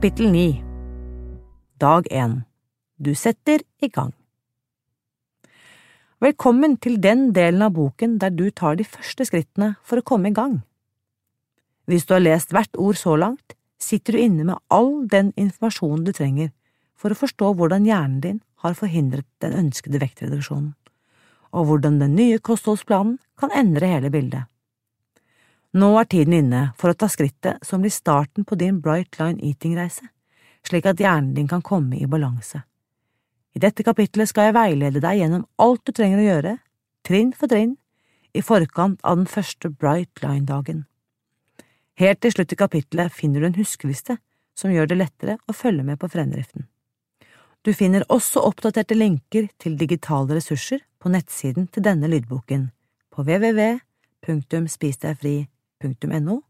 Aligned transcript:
Kapittel 0.00 0.30
9 0.32 0.62
Dag 1.76 2.06
1 2.10 2.38
Du 2.96 3.10
setter 3.14 3.60
i 3.84 3.88
gang 3.92 4.14
Velkommen 6.24 6.78
til 6.80 6.96
den 7.04 7.34
delen 7.36 7.60
av 7.66 7.74
boken 7.76 8.14
der 8.22 8.32
du 8.32 8.46
tar 8.48 8.78
de 8.80 8.86
første 8.88 9.26
skrittene 9.28 9.74
for 9.84 10.00
å 10.00 10.06
komme 10.10 10.30
i 10.32 10.36
gang. 10.38 10.54
Hvis 11.84 12.08
du 12.08 12.14
har 12.16 12.24
lest 12.24 12.56
hvert 12.56 12.80
ord 12.80 12.96
så 12.96 13.12
langt, 13.20 13.52
sitter 13.76 14.16
du 14.16 14.22
inne 14.22 14.46
med 14.48 14.62
all 14.72 15.04
den 15.04 15.34
informasjonen 15.36 16.08
du 16.08 16.14
trenger 16.16 16.48
for 16.96 17.12
å 17.12 17.20
forstå 17.20 17.52
hvordan 17.60 17.84
hjernen 17.84 18.22
din 18.24 18.40
har 18.64 18.80
forhindret 18.80 19.28
den 19.44 19.58
ønskede 19.66 20.00
vektreduksjonen, 20.00 20.72
og 21.52 21.68
hvordan 21.68 22.00
den 22.00 22.16
nye 22.16 22.40
kostholdsplanen 22.40 23.18
kan 23.36 23.52
endre 23.52 23.92
hele 23.92 24.08
bildet. 24.16 24.48
Nå 25.70 25.92
er 26.00 26.06
tiden 26.10 26.34
inne 26.34 26.60
for 26.74 26.90
å 26.90 26.96
ta 26.98 27.06
skrittet 27.06 27.62
som 27.62 27.78
blir 27.82 27.92
starten 27.94 28.42
på 28.44 28.56
din 28.58 28.80
Bright 28.82 29.20
Line 29.20 29.38
Eating-reise, 29.38 30.02
slik 30.66 30.86
at 30.90 30.98
hjernen 30.98 31.34
din 31.36 31.48
kan 31.48 31.62
komme 31.62 31.94
i 31.94 32.08
balanse. 32.10 32.62
I 33.54 33.62
dette 33.62 33.82
kapitlet 33.86 34.28
skal 34.30 34.44
jeg 34.48 34.56
veilede 34.56 35.00
deg 35.02 35.18
gjennom 35.20 35.46
alt 35.62 35.82
du 35.86 35.92
trenger 35.94 36.18
å 36.18 36.26
gjøre, 36.26 36.58
trinn 37.06 37.32
for 37.38 37.46
trinn, 37.50 37.76
i 38.34 38.42
forkant 38.42 39.00
av 39.06 39.16
den 39.18 39.26
første 39.30 39.68
Bright 39.70 40.22
Line-dagen. 40.22 40.84
Helt 41.98 42.20
til 42.22 42.32
slutt 42.34 42.52
i 42.54 42.56
kapitlet 42.58 43.12
finner 43.14 43.40
du 43.40 43.46
en 43.50 43.58
huskeliste 43.58 44.16
som 44.58 44.70
gjør 44.74 44.86
det 44.90 44.98
lettere 44.98 45.38
å 45.46 45.52
følge 45.54 45.84
med 45.86 45.98
på 46.02 46.10
fremdriften. 46.10 46.62
Du 47.62 47.70
finner 47.76 48.02
også 48.10 48.40
oppdaterte 48.42 48.94
linker 48.98 49.48
til 49.60 49.78
digitale 49.78 50.34
ressurser 50.34 50.80
på 50.98 51.08
nettsiden 51.14 51.66
til 51.70 51.82
denne 51.86 52.10
lydboken 52.10 52.74
på 53.14 53.22
www.spisdegfri.no 53.22 55.59
.no 55.80 56.40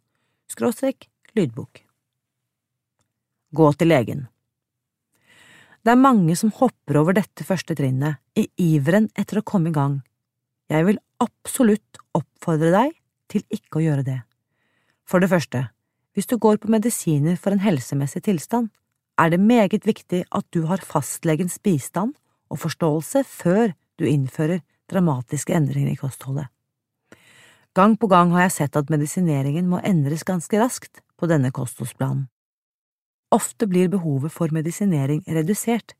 lydbok. 1.36 1.80
Gå 3.50 3.72
til 3.78 3.90
legen. 3.90 4.26
Det 5.80 5.92
er 5.94 6.00
mange 6.00 6.34
som 6.36 6.52
hopper 6.52 6.98
over 7.00 7.16
dette 7.16 7.46
første 7.46 7.74
trinnet 7.78 8.20
i 8.36 8.48
iveren 8.60 9.08
etter 9.18 9.40
å 9.40 9.46
komme 9.46 9.70
i 9.70 9.76
gang. 9.76 10.00
Jeg 10.70 10.86
vil 10.86 11.00
absolutt 11.22 12.02
oppfordre 12.14 12.72
deg 12.74 12.92
til 13.30 13.46
ikke 13.48 13.80
å 13.80 13.84
gjøre 13.86 14.04
det. 14.06 14.18
For 15.08 15.22
det 15.22 15.30
første, 15.30 15.64
hvis 16.14 16.28
du 16.28 16.36
går 16.36 16.60
på 16.60 16.70
medisiner 16.70 17.38
for 17.40 17.54
en 17.54 17.62
helsemessig 17.64 18.26
tilstand, 18.26 18.68
er 19.20 19.32
det 19.32 19.40
meget 19.40 19.86
viktig 19.86 20.24
at 20.30 20.46
du 20.54 20.66
har 20.68 20.84
fastlegens 20.84 21.58
bistand 21.62 22.14
og 22.50 22.62
forståelse 22.62 23.24
før 23.26 23.74
du 24.00 24.06
innfører 24.08 24.62
dramatiske 24.90 25.54
endringer 25.54 25.94
i 25.94 26.00
kostholdet. 26.00 26.50
Gang 27.74 27.94
på 27.96 28.08
gang 28.10 28.32
har 28.34 28.48
jeg 28.48 28.56
sett 28.56 28.76
at 28.76 28.90
medisineringen 28.90 29.68
må 29.70 29.78
endres 29.86 30.24
ganske 30.26 30.58
raskt 30.58 31.02
på 31.20 31.28
denne 31.30 31.52
kostholdsplanen. 31.54 32.26
Ofte 33.30 33.68
blir 33.70 33.90
behovet 33.92 34.34
for 34.34 34.50
medisinering 34.50 35.22
redusert, 35.30 35.94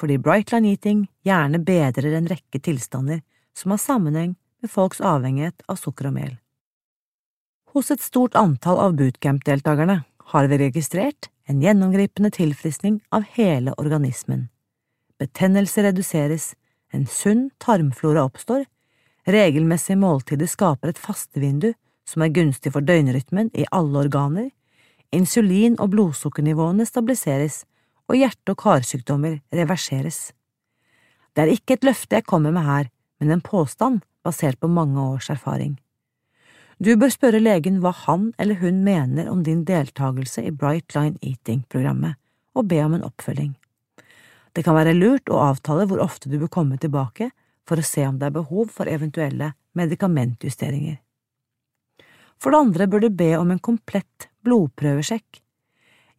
fordi 0.00 0.16
Brightline 0.16 0.70
Eating 0.70 1.02
gjerne 1.26 1.60
bedrer 1.60 2.14
en 2.16 2.30
rekke 2.30 2.60
tilstander 2.64 3.20
som 3.52 3.74
har 3.74 3.82
sammenheng 3.82 4.32
med 4.62 4.72
folks 4.72 5.02
avhengighet 5.04 5.60
av 5.68 5.76
sukker 5.76 6.08
og 6.08 6.16
mel. 6.16 6.38
Hos 7.74 7.92
et 7.92 8.00
stort 8.00 8.34
antall 8.34 8.80
av 8.80 8.96
bootcamp-deltakerne 8.96 10.00
har 10.32 10.48
vi 10.48 10.58
registrert 10.64 11.28
en 11.50 11.60
gjennomgripende 11.60 12.30
tilfriskning 12.32 13.00
av 13.12 13.28
hele 13.36 13.74
organismen. 13.76 14.48
Betennelse 15.20 15.84
reduseres, 15.84 16.54
en 16.96 17.04
sunn 17.06 17.50
tarmflora 17.60 18.24
oppstår, 18.24 18.64
Regelmessige 19.28 19.98
måltider 20.00 20.48
skaper 20.48 20.92
et 20.92 21.00
fastevindu 21.00 21.72
som 22.08 22.24
er 22.24 22.32
gunstig 22.34 22.72
for 22.74 22.84
døgnrytmen 22.84 23.50
i 23.54 23.66
alle 23.70 24.06
organer, 24.06 24.48
insulin- 25.12 25.78
og 25.78 25.92
blodsukkernivåene 25.94 26.86
stabiliseres, 26.86 27.64
og 28.10 28.16
hjerte- 28.18 28.54
og 28.54 28.58
karsykdommer 28.58 29.38
reverseres. 29.54 30.32
Det 31.34 31.44
er 31.44 31.52
ikke 31.54 31.76
et 31.76 31.86
løfte 31.86 32.18
jeg 32.18 32.26
kommer 32.26 32.50
med 32.50 32.66
her, 32.66 32.88
men 33.20 33.30
en 33.30 33.44
påstand 33.44 34.00
basert 34.24 34.58
på 34.60 34.68
mange 34.68 34.98
års 34.98 35.30
erfaring. 35.30 35.78
Du 36.80 36.96
bør 36.96 37.12
spørre 37.12 37.42
legen 37.42 37.78
hva 37.84 37.92
han 38.06 38.32
eller 38.40 38.56
hun 38.62 38.82
mener 38.84 39.28
om 39.28 39.44
din 39.44 39.64
deltakelse 39.68 40.42
i 40.42 40.50
Bright 40.50 40.94
Line 40.96 41.20
Eating-programmet, 41.22 42.16
og 42.56 42.66
be 42.68 42.80
om 42.82 42.96
en 42.96 43.04
oppfølging. 43.04 43.52
Det 44.56 44.64
kan 44.64 44.74
være 44.74 44.96
lurt 44.96 45.30
å 45.30 45.42
avtale 45.44 45.86
hvor 45.86 46.00
ofte 46.02 46.32
du 46.32 46.38
bør 46.40 46.50
komme 46.50 46.80
tilbake, 46.80 47.30
for 47.70 47.78
å 47.78 47.86
se 47.86 48.02
om 48.08 48.18
det 48.18 48.26
er 48.26 48.34
behov 48.34 48.72
for 48.74 48.90
eventuelle 48.90 49.52
medikamentjusteringer. 49.78 50.98
For 52.40 52.50
det 52.50 52.62
andre 52.64 52.88
bør 52.90 53.04
du 53.04 53.10
be 53.14 53.30
om 53.38 53.52
en 53.52 53.62
komplett 53.62 54.26
blodprøvesjekk. 54.42 55.38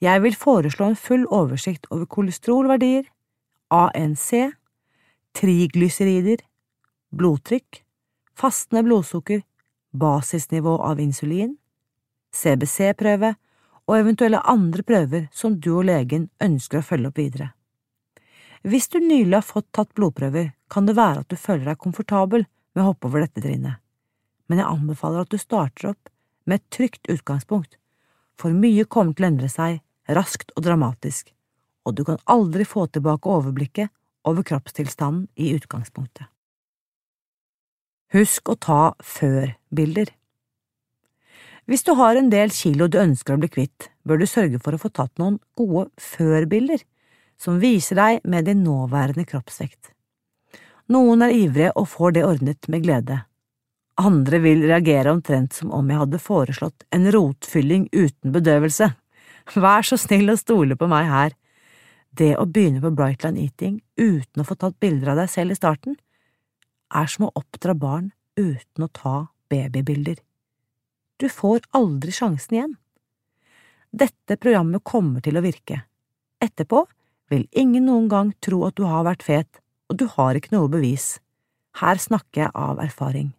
Jeg 0.02 0.24
vil 0.24 0.38
foreslå 0.38 0.88
en 0.88 0.98
full 0.98 1.28
oversikt 1.28 1.90
over 1.92 2.08
kolesterolverdier, 2.08 3.04
ANC, 3.72 4.54
triglycerider, 5.38 6.42
blodtrykk, 7.12 7.84
fastende 8.38 8.86
blodsukker, 8.88 9.44
basisnivå 9.92 10.78
av 10.88 11.02
insulin, 11.04 11.58
CBC-prøve 12.32 13.36
og 13.90 13.98
eventuelle 13.98 14.40
andre 14.48 14.86
prøver 14.88 15.28
som 15.36 15.60
du 15.60 15.74
og 15.74 15.90
legen 15.90 16.30
ønsker 16.40 16.80
å 16.80 16.86
følge 16.86 17.12
opp 17.12 17.20
videre. 17.20 17.52
Hvis 18.62 18.92
du 18.94 19.00
nylig 19.02 19.34
har 19.34 19.46
fått 19.46 19.72
tatt 19.74 19.94
blodprøver, 19.98 20.52
kan 20.70 20.86
det 20.86 20.94
være 20.98 21.24
at 21.24 21.32
du 21.34 21.38
føler 21.40 21.72
deg 21.72 21.82
komfortabel 21.82 22.46
med 22.46 22.84
å 22.84 22.92
hoppe 22.92 23.10
over 23.10 23.24
dette 23.24 23.42
trinnet, 23.42 23.82
men 24.48 24.62
jeg 24.62 24.70
anbefaler 24.70 25.26
at 25.26 25.32
du 25.34 25.40
starter 25.42 25.92
opp 25.92 26.12
med 26.46 26.60
et 26.60 26.68
trygt 26.74 27.10
utgangspunkt, 27.10 27.80
for 28.38 28.54
mye 28.54 28.86
kommer 28.86 29.18
til 29.18 29.26
å 29.26 29.32
endre 29.32 29.50
seg 29.50 29.82
raskt 30.14 30.54
og 30.56 30.66
dramatisk, 30.68 31.34
og 31.90 31.98
du 31.98 32.04
kan 32.06 32.22
aldri 32.30 32.68
få 32.68 32.86
tilbake 32.94 33.30
overblikket 33.34 33.90
over 34.30 34.46
kroppstilstanden 34.46 35.26
i 35.42 35.56
utgangspunktet. 35.58 36.30
Husk 38.14 38.52
å 38.52 38.60
ta 38.60 38.82
før-bilder. 39.02 40.12
Hvis 41.66 41.86
du 41.88 41.94
har 41.98 42.20
en 42.20 42.30
del 42.30 42.52
kilo 42.54 42.90
du 42.92 43.00
ønsker 43.00 43.38
å 43.38 43.42
bli 43.42 43.50
kvitt, 43.50 43.90
bør 44.06 44.22
du 44.22 44.28
sørge 44.30 44.60
for 44.62 44.76
å 44.76 44.82
få 44.82 44.92
tatt 44.94 45.14
noen 45.22 45.40
gode 45.58 45.88
før-bilder 45.98 46.84
som 47.42 47.58
viser 47.62 47.98
deg 47.98 48.22
med 48.30 48.46
din 48.46 48.62
nåværende 48.66 49.26
kroppsvekt. 49.26 49.92
Noen 50.92 51.24
er 51.26 51.34
ivrige 51.34 51.74
og 51.80 51.90
får 51.90 52.18
det 52.18 52.26
ordnet 52.28 52.68
med 52.70 52.84
glede. 52.86 53.22
Andre 54.02 54.40
vil 54.44 54.64
reagere 54.66 55.12
omtrent 55.14 55.56
som 55.56 55.72
om 55.76 55.90
jeg 55.90 56.02
hadde 56.02 56.22
foreslått 56.22 56.86
en 56.96 57.08
rotfylling 57.14 57.88
uten 57.94 58.34
bedøvelse. 58.36 58.92
Vær 59.56 59.86
så 59.88 59.98
snill 60.00 60.32
å 60.32 60.40
stole 60.40 60.78
på 60.78 60.90
meg 60.92 61.10
her. 61.10 61.36
Det 62.12 62.34
å 62.38 62.46
begynne 62.46 62.82
på 62.84 62.94
Brightline 62.96 63.40
Eating 63.40 63.80
uten 63.98 64.44
å 64.44 64.48
få 64.48 64.58
tatt 64.60 64.80
bilder 64.84 65.14
av 65.14 65.22
deg 65.22 65.32
selv 65.32 65.56
i 65.56 65.60
starten, 65.60 65.98
er 66.92 67.08
som 67.08 67.28
å 67.28 67.34
oppdra 67.40 67.76
barn 67.78 68.12
uten 68.36 68.86
å 68.86 68.92
ta 68.92 69.16
babybilder. 69.52 70.18
Du 71.18 71.30
får 71.30 71.64
aldri 71.78 72.12
sjansen 72.16 72.58
igjen. 72.58 72.74
Dette 73.92 74.38
programmet 74.40 74.84
kommer 74.84 75.24
til 75.24 75.38
å 75.38 75.44
virke. 75.46 75.84
Etterpå 76.42 76.86
vil 77.32 77.48
ingen 77.56 77.88
noen 77.88 78.10
gang 78.12 78.34
tro 78.44 78.66
at 78.68 78.76
du 78.76 78.84
har 78.88 79.06
vært 79.08 79.24
fet, 79.24 79.62
og 79.90 80.00
du 80.00 80.08
har 80.18 80.38
ikke 80.38 80.54
noe 80.56 80.72
bevis. 80.72 81.16
Her 81.80 82.00
snakker 82.00 82.46
jeg 82.46 82.52
av 82.56 82.82
erfaring. 82.84 83.32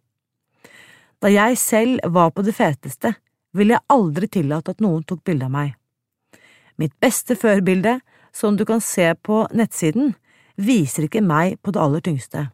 Da 1.21 1.29
jeg 1.31 1.57
selv 1.61 2.01
var 2.11 2.33
på 2.35 2.43
det 2.43 2.55
feteste, 2.57 3.13
ville 3.53 3.77
jeg 3.77 3.87
aldri 3.93 4.27
tillate 4.27 4.73
at 4.73 4.81
noen 4.83 5.05
tok 5.07 5.21
bilde 5.23 5.47
av 5.47 5.53
meg. 5.53 5.75
Mitt 6.81 6.95
beste 6.99 7.37
førbilde, 7.37 7.99
som 8.33 8.57
du 8.57 8.65
kan 8.65 8.81
se 8.81 9.11
på 9.21 9.43
nettsiden, 9.53 10.15
viser 10.57 11.05
ikke 11.05 11.21
meg 11.21 11.59
på 11.61 11.73
det 11.73 11.81
aller 11.81 12.01
tyngste. 12.01 12.47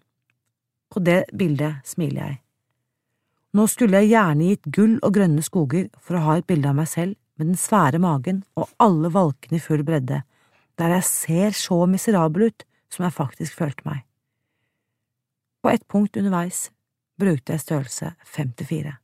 På 0.91 0.99
det 1.03 1.23
bildet 1.33 1.79
smiler 1.87 2.21
jeg. 2.25 2.37
Nå 3.55 3.65
skulle 3.71 4.03
jeg 4.03 4.11
gjerne 4.11 4.51
gitt 4.51 4.67
gull 4.69 4.97
og 5.01 5.15
grønne 5.15 5.41
skoger 5.41 5.87
for 5.97 6.19
å 6.19 6.25
ha 6.27 6.37
et 6.37 6.47
bilde 6.49 6.69
av 6.69 6.77
meg 6.77 6.89
selv 6.91 7.15
med 7.39 7.49
den 7.49 7.57
svære 7.57 7.97
magen 8.03 8.43
og 8.59 8.69
alle 8.83 9.09
valkene 9.13 9.57
i 9.57 9.63
full 9.63 9.81
bredde, 9.87 10.21
der 10.79 10.95
jeg 10.95 11.03
ser 11.03 11.55
så 11.57 11.83
miserabel 11.85 12.49
ut 12.49 12.65
som 12.89 13.05
jeg 13.05 13.13
faktisk 13.13 13.59
følte 13.59 13.85
meg. 13.85 14.05
På 15.61 15.71
et 15.73 15.83
punkt 15.91 16.17
underveis 16.17 16.69
brukte 17.19 17.53
jeg 17.53 17.65
størrelse 17.65 18.13
54. 18.25 18.95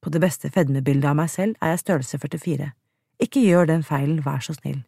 På 0.00 0.10
det 0.10 0.20
beste 0.22 0.50
fedmebildet 0.50 1.10
av 1.10 1.18
meg 1.18 1.30
selv 1.30 1.58
er 1.60 1.74
jeg 1.74 1.84
størrelse 1.84 2.18
44, 2.18 2.72
Ikke 3.20 3.40
gjør 3.42 3.66
den 3.66 3.82
feilen, 3.82 4.22
vær 4.24 4.38
så 4.38 4.54
snill. 4.54 4.84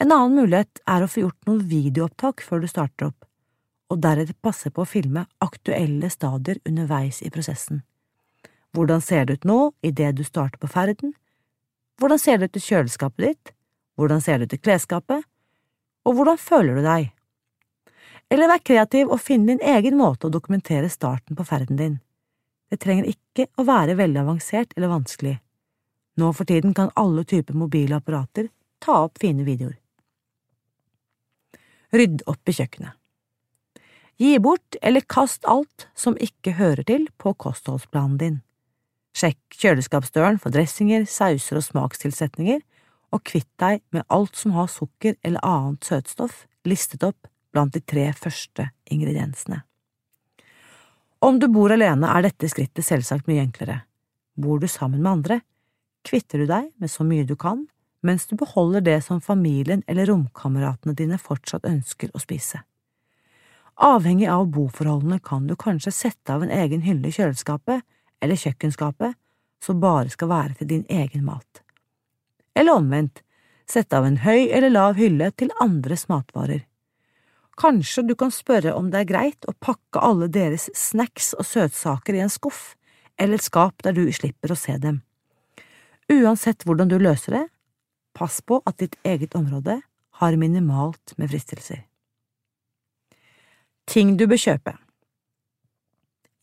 En 0.00 0.10
annen 0.12 0.34
mulighet 0.40 0.80
er 0.88 1.04
å 1.04 1.08
få 1.08 1.22
gjort 1.22 1.46
noen 1.46 1.62
videoopptak 1.70 2.42
før 2.42 2.64
du 2.64 2.66
starter 2.66 3.10
opp, 3.10 3.24
og 3.90 4.00
deretter 4.02 4.34
passe 4.42 4.70
på 4.70 4.82
å 4.82 4.88
filme 4.88 5.26
aktuelle 5.38 6.10
stadier 6.10 6.58
underveis 6.66 7.22
i 7.22 7.30
prosessen. 7.30 7.82
Hvordan 8.74 9.00
ser 9.00 9.24
det 9.26 9.38
ut 9.38 9.48
nå 9.50 9.58
idet 9.86 10.16
du 10.18 10.24
starter 10.24 10.58
på 10.58 10.70
ferden? 10.70 11.14
Hvordan 12.00 12.18
ser 12.18 12.38
det 12.38 12.50
ut 12.50 12.58
i 12.58 12.64
kjøleskapet 12.64 13.26
ditt? 13.26 13.54
Hvordan 14.00 14.22
ser 14.24 14.38
det 14.38 14.48
ut 14.48 14.56
i 14.56 14.62
klesskapet? 14.64 15.26
Og 16.08 16.16
hvordan 16.16 16.38
føler 16.40 16.78
du 16.78 16.84
deg? 16.86 17.10
Eller 18.32 18.48
vær 18.48 18.62
kreativ 18.64 19.10
og 19.10 19.20
finn 19.20 19.44
din 19.48 19.60
egen 19.60 19.98
måte 19.98 20.28
å 20.28 20.32
dokumentere 20.32 20.88
starten 20.88 21.36
på 21.36 21.44
ferden 21.44 21.76
din. 21.76 21.98
Det 22.70 22.78
trenger 22.80 23.10
ikke 23.10 23.48
å 23.58 23.66
være 23.68 23.98
veldig 23.98 24.22
avansert 24.22 24.72
eller 24.76 24.92
vanskelig. 24.92 25.36
Nå 26.16 26.30
for 26.36 26.48
tiden 26.48 26.72
kan 26.76 26.92
alle 26.96 27.26
typer 27.28 27.58
mobile 27.58 27.98
apparater 27.98 28.48
ta 28.80 29.02
opp 29.04 29.20
fine 29.20 29.44
videoer. 29.44 29.76
Rydd 31.92 32.22
opp 32.30 32.48
i 32.48 32.54
kjøkkenet. 32.54 32.96
Gi 34.20 34.36
bort 34.38 34.76
eller 34.80 35.04
kast 35.08 35.44
alt 35.48 35.88
som 35.96 36.16
ikke 36.20 36.54
hører 36.60 36.86
til 36.86 37.08
på 37.18 37.32
kostholdsplanen 37.40 38.18
din. 38.20 38.40
Sjekk 39.16 39.40
kjøleskapsdøren 39.58 40.38
for 40.38 40.54
dressinger, 40.54 41.06
sauser 41.08 41.58
og 41.58 41.66
smakstilsetninger, 41.66 42.60
og 43.10 43.24
kvitt 43.26 43.50
deg 43.60 43.82
med 43.94 44.06
alt 44.08 44.36
som 44.38 44.54
har 44.54 44.70
sukker 44.70 45.16
eller 45.22 45.44
annet 45.46 45.86
søtstoff 45.86 46.44
listet 46.68 47.04
opp 47.06 47.28
blant 47.52 47.74
de 47.74 47.82
tre 47.82 48.10
første 48.14 48.70
ingrediensene. 48.90 49.62
Om 51.20 51.38
du 51.40 51.50
bor 51.52 51.72
alene, 51.72 52.08
er 52.08 52.24
dette 52.24 52.48
skrittet 52.48 52.86
selvsagt 52.86 53.28
mye 53.28 53.42
enklere. 53.42 53.82
Bor 54.40 54.60
du 54.60 54.68
sammen 54.70 55.02
med 55.02 55.10
andre, 55.10 55.40
kvitter 56.06 56.40
du 56.40 56.48
deg 56.48 56.70
med 56.80 56.90
så 56.90 57.04
mye 57.04 57.26
du 57.28 57.34
kan, 57.36 57.66
mens 58.00 58.24
du 58.26 58.36
beholder 58.40 58.80
det 58.80 59.00
som 59.04 59.20
familien 59.20 59.82
eller 59.86 60.08
romkameratene 60.08 60.96
dine 60.96 61.18
fortsatt 61.20 61.68
ønsker 61.68 62.14
å 62.14 62.22
spise. 62.22 62.62
Avhengig 63.80 64.28
av 64.28 64.46
boforholdene 64.52 65.20
kan 65.24 65.46
du 65.48 65.56
kanskje 65.56 65.92
sette 65.92 66.32
av 66.32 66.44
en 66.44 66.52
egen 66.52 66.82
hylle 66.84 67.08
i 67.08 67.14
kjøleskapet 67.16 67.84
eller 68.20 68.40
kjøkkenskapet 68.40 69.16
som 69.64 69.80
bare 69.80 70.08
skal 70.12 70.32
være 70.32 70.56
til 70.58 70.68
din 70.72 70.86
egen 70.88 71.24
mat. 71.24 71.62
Eller 72.60 72.76
omvendt, 72.76 73.22
sette 73.64 73.96
av 73.96 74.04
en 74.04 74.18
høy 74.20 74.50
eller 74.50 74.72
lav 74.72 74.98
hylle 75.00 75.30
til 75.40 75.52
andres 75.64 76.10
matvarer. 76.12 76.66
Kanskje 77.60 78.04
du 78.08 78.14
kan 78.16 78.32
spørre 78.32 78.74
om 78.76 78.90
det 78.92 79.02
er 79.02 79.08
greit 79.08 79.48
å 79.48 79.56
pakke 79.64 80.00
alle 80.04 80.28
deres 80.32 80.68
snacks 80.76 81.32
og 81.38 81.48
søtsaker 81.48 82.16
i 82.16 82.22
en 82.24 82.32
skuff 82.32 82.74
eller 83.20 83.36
et 83.36 83.44
skap 83.44 83.84
der 83.84 83.96
du 83.96 84.06
slipper 84.12 84.52
å 84.52 84.58
se 84.58 84.76
dem. 84.80 85.02
Uansett 86.10 86.64
hvordan 86.66 86.88
du 86.90 86.98
løser 86.98 87.36
det, 87.36 87.46
pass 88.16 88.40
på 88.40 88.60
at 88.66 88.80
ditt 88.80 88.96
eget 89.06 89.36
område 89.38 89.80
har 90.20 90.36
minimalt 90.36 91.14
med 91.16 91.30
fristelser. 91.32 91.84
Ting 93.88 94.16
du 94.16 94.26
bør 94.30 94.40
kjøpe. 94.40 94.76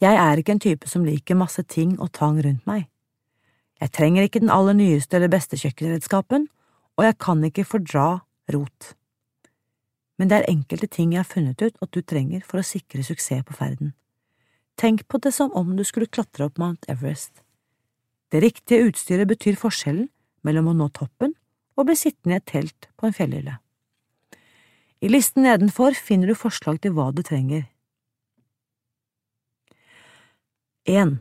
Jeg 0.02 0.18
er 0.22 0.38
ikke 0.38 0.54
en 0.54 0.62
type 0.62 0.90
som 0.90 1.06
liker 1.06 1.38
masse 1.38 1.64
ting 1.66 1.98
og 1.98 2.14
tang 2.14 2.38
rundt 2.46 2.66
meg. 2.70 2.86
Jeg 3.82 3.94
trenger 3.94 4.26
ikke 4.26 4.42
den 4.42 4.54
aller 4.54 4.74
nyeste 4.74 5.18
eller 5.18 5.30
beste 5.30 5.58
kjøkkenredskapen, 5.60 6.48
og 6.98 7.06
jeg 7.06 7.18
kan 7.22 7.44
ikke 7.46 7.68
fordra 7.68 8.08
rot. 8.54 8.94
Men 10.18 10.32
det 10.32 10.40
er 10.40 10.50
enkelte 10.50 10.90
ting 10.90 11.14
jeg 11.14 11.22
har 11.22 11.30
funnet 11.30 11.62
ut 11.62 11.78
at 11.82 11.94
du 11.94 12.02
trenger 12.02 12.42
for 12.46 12.60
å 12.62 12.66
sikre 12.66 13.06
suksess 13.06 13.46
på 13.46 13.58
ferden. 13.58 13.94
Tenk 14.78 15.06
på 15.10 15.22
det 15.22 15.34
som 15.34 15.54
om 15.58 15.76
du 15.78 15.84
skulle 15.86 16.10
klatre 16.10 16.50
opp 16.50 16.58
Mount 16.62 16.86
Everest. 16.90 17.44
Det 18.34 18.42
riktige 18.42 18.90
utstyret 18.90 19.30
betyr 19.30 19.58
forskjellen 19.58 20.10
mellom 20.46 20.72
å 20.72 20.76
nå 20.78 20.90
toppen 20.94 21.34
og 21.78 21.88
bli 21.88 21.96
sittende 21.98 22.38
i 22.38 22.42
et 22.42 22.50
telt 22.50 22.90
på 22.98 23.08
en 23.08 23.16
fjellhylle. 23.16 23.58
I 25.02 25.10
listen 25.10 25.46
nedenfor 25.46 25.94
finner 25.94 26.30
du 26.30 26.38
forslag 26.38 26.82
til 26.82 26.96
hva 26.98 27.12
du 27.14 27.22
trenger. 27.26 27.68
1. 30.90 31.18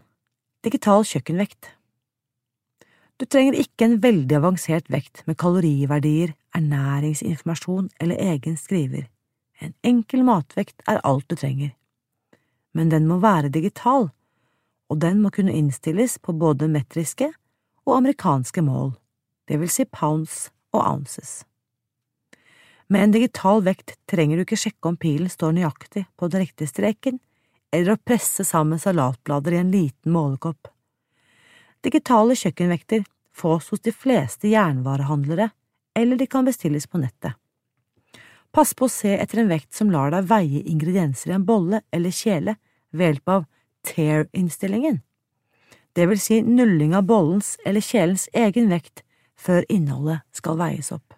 Digital 0.64 1.04
kjøkkenvekt 1.04 1.72
Du 3.16 3.24
trenger 3.24 3.56
ikke 3.56 3.86
en 3.86 4.00
veldig 4.02 4.36
avansert 4.36 4.90
vekt 4.92 5.22
med 5.24 5.38
kaloriverdier, 5.40 6.34
ernæringsinformasjon 6.56 7.88
eller 8.00 8.20
egen 8.20 8.58
skriver. 8.60 9.06
En 9.64 9.72
enkel 9.88 10.24
matvekt 10.24 10.84
er 10.88 11.00
alt 11.00 11.24
du 11.30 11.36
trenger. 11.36 11.72
Men 12.76 12.92
den 12.92 13.08
må 13.08 13.16
være 13.22 13.48
digital, 13.48 14.10
og 14.92 15.00
den 15.00 15.22
må 15.24 15.32
kunne 15.32 15.56
innstilles 15.56 16.18
på 16.20 16.36
både 16.36 16.68
metriske 16.68 17.30
og 17.86 17.96
amerikanske 17.96 18.62
mål, 18.62 18.92
det 19.48 19.60
vil 19.62 19.70
si 19.72 19.86
pounds 19.88 20.50
og 20.74 20.82
ounces. 20.82 21.44
Med 22.92 23.02
en 23.02 23.16
digital 23.16 23.64
vekt 23.66 23.96
trenger 24.10 24.36
du 24.36 24.44
ikke 24.44 24.60
sjekke 24.60 24.92
om 24.92 25.00
pilen 25.00 25.30
står 25.32 25.56
nøyaktig 25.56 26.04
på 26.18 26.28
den 26.30 26.44
riktige 26.44 26.70
streken 26.70 27.18
eller 27.74 27.96
å 27.96 28.02
presse 28.04 28.44
sammen 28.46 28.78
salatblader 28.78 29.56
i 29.56 29.62
en 29.64 29.72
liten 29.72 30.12
målekopp. 30.14 30.68
Digitale 31.86 32.34
kjøkkenvekter 32.34 33.04
fås 33.36 33.70
hos 33.70 33.84
de 33.86 33.92
fleste 33.94 34.50
jernvarehandlere, 34.50 35.50
eller 35.94 36.18
de 36.18 36.26
kan 36.26 36.46
bestilles 36.48 36.88
på 36.90 36.98
nettet. 36.98 37.36
Pass 38.50 38.72
på 38.74 38.88
å 38.88 38.92
se 38.92 39.12
etter 39.14 39.42
en 39.42 39.52
vekt 39.52 39.76
som 39.76 39.92
lar 39.92 40.10
deg 40.10 40.26
veie 40.26 40.62
ingredienser 40.66 41.30
i 41.30 41.36
en 41.36 41.44
bolle 41.46 41.82
eller 41.94 42.14
kjele 42.14 42.56
ved 42.90 43.12
hjelp 43.12 43.32
av 43.36 43.44
tear-innstillingen, 43.86 45.02
det 45.96 46.06
vil 46.10 46.20
si 46.20 46.42
nulling 46.42 46.92
av 46.94 47.06
bollens 47.08 47.54
eller 47.64 47.80
kjelens 47.80 48.26
egen 48.36 48.68
vekt 48.68 49.00
før 49.40 49.64
innholdet 49.72 50.26
skal 50.36 50.58
veies 50.60 50.90
opp. 50.92 51.14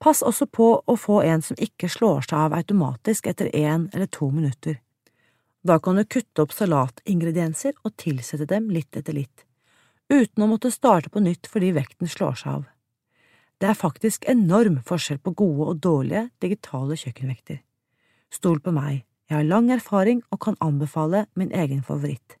Pass 0.00 0.22
også 0.24 0.46
på 0.48 0.68
å 0.80 0.96
få 0.96 1.18
en 1.24 1.44
som 1.44 1.58
ikke 1.60 1.90
slår 1.92 2.24
seg 2.24 2.38
av 2.38 2.56
automatisk 2.56 3.28
etter 3.28 3.50
én 3.52 3.90
eller 3.92 4.08
to 4.08 4.30
minutter. 4.32 4.78
Da 5.64 5.78
kan 5.80 5.96
du 5.96 6.04
kutte 6.04 6.44
opp 6.44 6.52
salatingredienser 6.52 7.72
og 7.84 7.96
tilsette 7.96 8.44
dem 8.50 8.68
litt 8.68 8.96
etter 8.96 9.12
litt, 9.16 9.44
uten 10.12 10.42
å 10.44 10.46
måtte 10.50 10.70
starte 10.72 11.08
på 11.08 11.20
nytt 11.24 11.46
fordi 11.48 11.72
vekten 11.72 12.08
slår 12.10 12.34
seg 12.36 12.50
av. 12.58 12.64
Det 13.56 13.66
er 13.70 13.74
faktisk 13.78 14.24
enorm 14.28 14.82
forskjell 14.84 15.18
på 15.24 15.30
gode 15.40 15.64
og 15.72 15.80
dårlige 15.80 16.30
digitale 16.44 16.94
kjøkkenvekter. 17.00 17.58
Stol 18.28 18.60
på 18.60 18.70
meg, 18.76 19.08
jeg 19.30 19.38
har 19.38 19.48
lang 19.48 19.72
erfaring 19.72 20.20
og 20.28 20.38
kan 20.44 20.60
anbefale 20.60 21.24
min 21.38 21.52
egen 21.54 21.82
favoritt, 21.86 22.36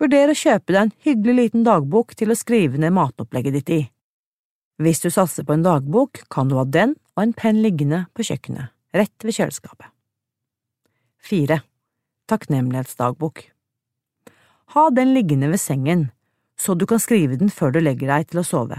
Vurder 0.00 0.32
å 0.32 0.36
kjøpe 0.36 0.72
deg 0.72 0.80
en 0.80 0.92
hyggelig 1.04 1.34
liten 1.36 1.64
dagbok 1.66 2.14
til 2.16 2.32
å 2.32 2.38
skrive 2.38 2.80
ned 2.80 2.94
matopplegget 2.96 3.58
ditt 3.58 3.72
i. 3.74 3.80
Hvis 4.80 5.02
du 5.04 5.10
satser 5.12 5.44
på 5.44 5.52
en 5.52 5.64
dagbok, 5.64 6.22
kan 6.32 6.48
du 6.48 6.56
ha 6.56 6.64
den 6.64 6.94
og 7.12 7.26
en 7.26 7.34
penn 7.36 7.58
liggende 7.60 8.06
på 8.16 8.24
kjøkkenet, 8.24 8.72
rett 8.96 9.26
ved 9.26 9.36
kjøleskapet. 9.36 9.90
4. 11.20 11.58
Takknemlighetsdagbok 12.32 13.42
Ha 14.72 14.84
den 14.96 15.12
liggende 15.12 15.50
ved 15.52 15.60
sengen, 15.60 16.06
så 16.56 16.72
du 16.72 16.86
kan 16.88 17.02
skrive 17.02 17.36
den 17.36 17.52
før 17.52 17.74
du 17.74 17.80
legger 17.82 18.08
deg 18.08 18.30
til 18.30 18.40
å 18.40 18.46
sove. 18.46 18.78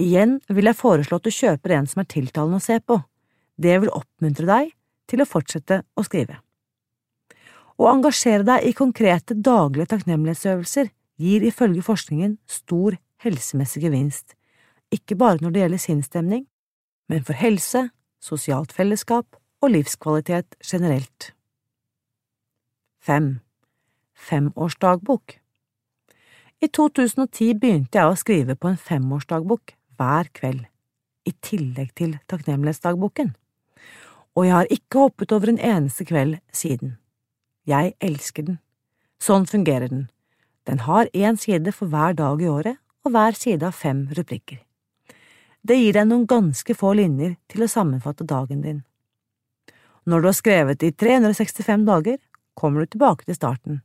Igjen 0.00 0.38
vil 0.52 0.68
jeg 0.68 0.76
foreslå 0.76 1.16
at 1.16 1.24
du 1.24 1.32
kjøper 1.32 1.76
en 1.78 1.88
som 1.88 2.02
er 2.02 2.08
tiltalende 2.10 2.60
å 2.60 2.64
se 2.64 2.76
på. 2.84 2.98
Det 3.56 3.78
vil 3.80 3.92
oppmuntre 3.92 4.48
deg 4.48 4.74
til 5.08 5.24
å 5.24 5.28
fortsette 5.28 5.80
å 5.96 6.04
skrive. 6.04 6.42
Å 7.80 7.88
engasjere 7.88 8.44
deg 8.44 8.68
i 8.68 8.74
konkrete 8.76 9.32
daglige 9.32 9.94
takknemlighetsøvelser 9.94 10.92
gir 11.20 11.48
ifølge 11.48 11.84
forskningen 11.84 12.36
stor 12.48 12.98
helsemessig 13.24 13.86
gevinst, 13.86 14.36
ikke 14.92 15.16
bare 15.16 15.38
når 15.40 15.50
det 15.50 15.62
gjelder 15.62 15.82
sinnsstemning, 15.82 16.46
men 17.08 17.24
for 17.24 17.38
helse, 17.38 17.88
sosialt 18.20 18.72
fellesskap 18.72 19.36
og 19.62 19.70
livskvalitet 19.70 20.56
generelt. 20.64 21.32
5. 23.00 23.38
Femårsdagbok 24.14 25.36
I 26.60 26.66
2010 26.66 27.54
begynte 27.60 27.98
jeg 27.98 28.10
å 28.10 28.18
skrive 28.18 28.56
på 28.56 28.68
en 28.68 28.80
femårsdagbok 28.80 29.74
hver 29.96 30.28
kveld, 30.36 30.66
i 31.24 31.32
tillegg 31.44 31.94
til 31.96 32.16
takknemlighetsdagboken, 32.28 33.34
og 34.36 34.46
jeg 34.46 34.54
har 34.54 34.72
ikke 34.72 35.04
hoppet 35.06 35.32
over 35.32 35.52
en 35.52 35.60
eneste 35.60 36.04
kveld 36.08 36.38
siden. 36.52 36.96
Jeg 37.68 37.94
elsker 38.00 38.46
den. 38.46 38.58
Sånn 39.20 39.46
fungerer 39.46 39.90
den. 39.92 40.08
Den 40.68 40.84
har 40.86 41.10
én 41.12 41.36
side 41.40 41.72
for 41.76 41.92
hver 41.92 42.16
dag 42.16 42.40
i 42.40 42.48
året 42.48 42.80
og 43.04 43.12
hver 43.14 43.36
side 43.36 43.66
av 43.66 43.76
fem 43.76 44.06
replikker. 44.16 44.60
Det 45.62 45.76
gir 45.76 45.96
deg 45.96 46.08
noen 46.08 46.26
ganske 46.28 46.74
få 46.76 46.94
linjer 46.96 47.36
til 47.52 47.64
å 47.64 47.68
sammenfatte 47.68 48.24
dagen 48.24 48.62
din. 48.64 48.80
Når 50.08 50.20
du 50.22 50.28
har 50.30 50.36
skrevet 50.38 50.82
i 50.82 50.92
365 50.92 51.84
dager, 51.88 52.18
kommer 52.56 52.80
du 52.80 52.94
tilbake 52.94 53.26
til 53.26 53.36
starten. 53.36 53.82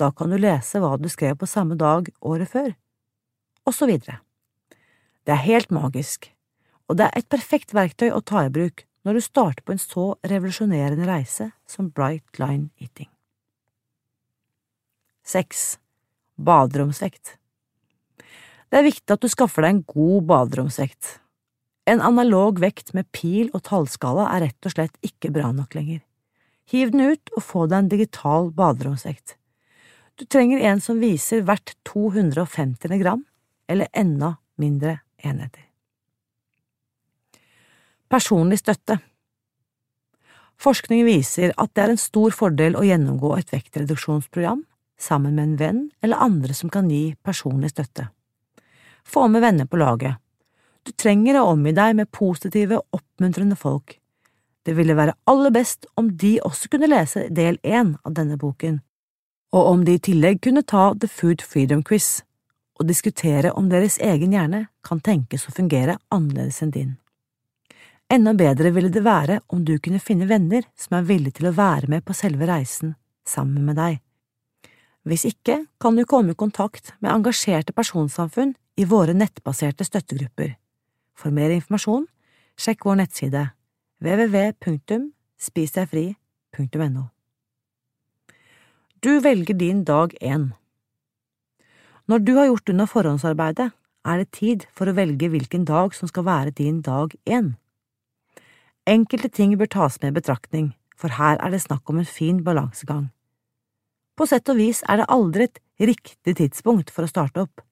Da 0.00 0.10
kan 0.12 0.32
du 0.32 0.38
lese 0.40 0.80
hva 0.80 0.96
du 1.00 1.08
skrev 1.12 1.36
på 1.40 1.48
samme 1.48 1.76
dag 1.80 2.08
året 2.20 2.50
før, 2.52 2.72
og 3.68 3.76
så 3.76 3.88
videre. 3.88 4.20
Det 5.24 5.34
er 5.34 5.44
helt 5.44 5.72
magisk, 5.74 6.30
og 6.88 6.98
det 6.98 7.08
er 7.08 7.20
et 7.20 7.32
perfekt 7.32 7.74
verktøy 7.76 8.10
å 8.12 8.24
ta 8.24 8.46
i 8.46 8.52
bruk 8.52 8.86
når 9.06 9.18
du 9.18 9.24
starter 9.24 9.64
på 9.64 9.74
en 9.74 9.82
så 9.82 10.06
revolusjonerende 10.26 11.06
reise 11.08 11.50
som 11.68 11.90
Bright 11.90 12.40
Line 12.40 12.70
Eating. 12.80 13.08
6. 15.26 15.78
Baderomsvekt 16.36 17.36
Det 18.70 18.80
er 18.80 18.86
viktig 18.86 19.14
at 19.14 19.22
du 19.22 19.30
skaffer 19.30 19.64
deg 19.64 19.74
en 19.74 19.84
god 19.86 20.26
baderomsvekt. 20.30 21.16
En 21.86 22.02
analog 22.02 22.58
vekt 22.58 22.92
med 22.96 23.06
pil 23.14 23.50
og 23.54 23.62
tallskala 23.68 24.26
er 24.34 24.48
rett 24.48 24.66
og 24.66 24.74
slett 24.74 24.96
ikke 25.06 25.30
bra 25.34 25.52
nok 25.54 25.76
lenger. 25.78 26.00
Hiv 26.66 26.90
den 26.90 27.12
ut 27.12 27.34
og 27.36 27.44
få 27.46 27.66
deg 27.70 27.78
en 27.78 27.92
digital 27.92 28.50
baderomsvekt. 28.54 29.36
Du 30.18 30.24
trenger 30.26 30.64
en 30.66 30.80
som 30.82 30.98
viser 30.98 31.44
hvert 31.46 31.76
250. 31.86 32.98
gram, 32.98 33.22
eller 33.68 33.86
enda 33.92 34.36
mindre 34.58 34.98
enheter. 35.22 35.62
Personlig 38.10 38.58
støtte 38.62 39.00
Forskning 40.56 41.04
viser 41.04 41.52
at 41.60 41.74
det 41.76 41.82
er 41.84 41.92
en 41.92 42.00
stor 42.00 42.32
fordel 42.32 42.78
å 42.78 42.84
gjennomgå 42.86 43.34
et 43.36 43.50
vektreduksjonsprogram 43.52 44.62
sammen 44.96 45.36
med 45.36 45.44
en 45.44 45.56
venn 45.60 45.82
eller 46.00 46.22
andre 46.24 46.56
som 46.56 46.72
kan 46.72 46.88
gi 46.88 47.10
personlig 47.26 47.74
støtte. 47.74 48.08
Få 49.06 49.28
med 49.28 49.40
venner 49.40 49.68
på 49.70 49.78
laget. 49.78 50.18
Du 50.82 50.92
trenger 50.92 51.38
å 51.38 51.52
omgi 51.52 51.72
deg 51.74 51.94
med 51.98 52.10
positive, 52.10 52.80
oppmuntrende 52.94 53.56
folk. 53.58 53.96
Det 54.66 54.74
ville 54.74 54.96
være 54.98 55.14
aller 55.30 55.54
best 55.54 55.86
om 55.94 56.10
de 56.18 56.36
også 56.42 56.70
kunne 56.72 56.90
lese 56.90 57.28
del 57.30 57.58
én 57.62 57.94
av 58.02 58.16
denne 58.18 58.38
boken, 58.38 58.80
og 59.54 59.70
om 59.72 59.84
de 59.86 59.94
i 59.94 60.02
tillegg 60.02 60.42
kunne 60.42 60.66
ta 60.66 60.88
The 60.94 61.10
Food 61.10 61.42
Freedom 61.42 61.84
Quiz 61.86 62.24
og 62.76 62.88
diskutere 62.90 63.54
om 63.54 63.70
deres 63.70 64.00
egen 64.02 64.34
hjerne 64.34 64.66
kan 64.84 65.00
tenkes 65.00 65.46
å 65.46 65.54
fungere 65.54 65.96
annerledes 66.12 66.58
enn 66.66 66.74
din. 66.74 66.96
Enda 68.12 68.34
bedre 68.38 68.70
ville 68.74 68.90
det 68.92 69.02
være 69.06 69.40
om 69.50 69.64
du 69.66 69.78
kunne 69.82 70.02
finne 70.02 70.28
venner 70.30 70.66
som 70.78 70.98
er 70.98 71.06
villige 71.08 71.40
til 71.40 71.50
å 71.50 71.56
være 71.56 71.90
med 71.90 72.04
på 72.06 72.14
selve 72.14 72.46
reisen 72.46 72.94
sammen 73.26 73.64
med 73.66 73.78
deg. 73.78 73.98
Hvis 75.06 75.26
ikke 75.30 75.64
kan 75.82 75.98
du 75.98 76.04
komme 76.06 76.34
i 76.34 76.38
kontakt 76.38 76.92
med 76.98 77.12
engasjerte 77.14 77.74
personsamfunn 77.74 78.54
i 78.76 78.84
våre 78.84 79.14
nettbaserte 79.16 79.84
støttegrupper. 79.84 80.56
For 81.16 81.30
mer 81.32 81.50
informasjon, 81.54 82.06
sjekk 82.60 82.84
vår 82.86 82.96
nettside 83.02 83.50
www.spisdegfri.no. 84.04 87.04
Du 89.00 89.20
velger 89.20 89.54
din 89.54 89.84
dag 89.84 90.14
én. 90.20 90.52
Når 92.06 92.18
du 92.18 92.34
har 92.36 92.46
gjort 92.46 92.68
unna 92.70 92.86
forhåndsarbeidet, 92.86 93.70
er 94.06 94.16
det 94.20 94.36
tid 94.36 94.66
for 94.76 94.86
å 94.86 94.96
velge 94.96 95.28
hvilken 95.32 95.64
dag 95.66 95.94
som 95.96 96.08
skal 96.10 96.24
være 96.28 96.50
din 96.54 96.80
dag 96.84 97.14
én. 97.26 97.54
Enkelte 98.86 99.28
ting 99.28 99.58
bør 99.58 99.66
tas 99.66 100.02
med 100.02 100.10
i 100.12 100.14
betraktning, 100.20 100.74
for 100.94 101.08
her 101.18 101.36
er 101.42 101.50
det 101.50 101.62
snakk 101.64 101.90
om 101.90 101.98
en 101.98 102.06
fin 102.06 102.44
balansegang. 102.46 103.10
På 104.16 104.26
sett 104.30 104.48
og 104.48 104.56
vis 104.60 104.82
er 104.86 104.96
det 105.02 105.12
aldri 105.12 105.42
et 105.48 105.58
riktig 105.82 106.36
tidspunkt 106.38 106.90
for 106.94 107.02
å 107.04 107.10
starte 107.10 107.40
opp. 107.42 107.65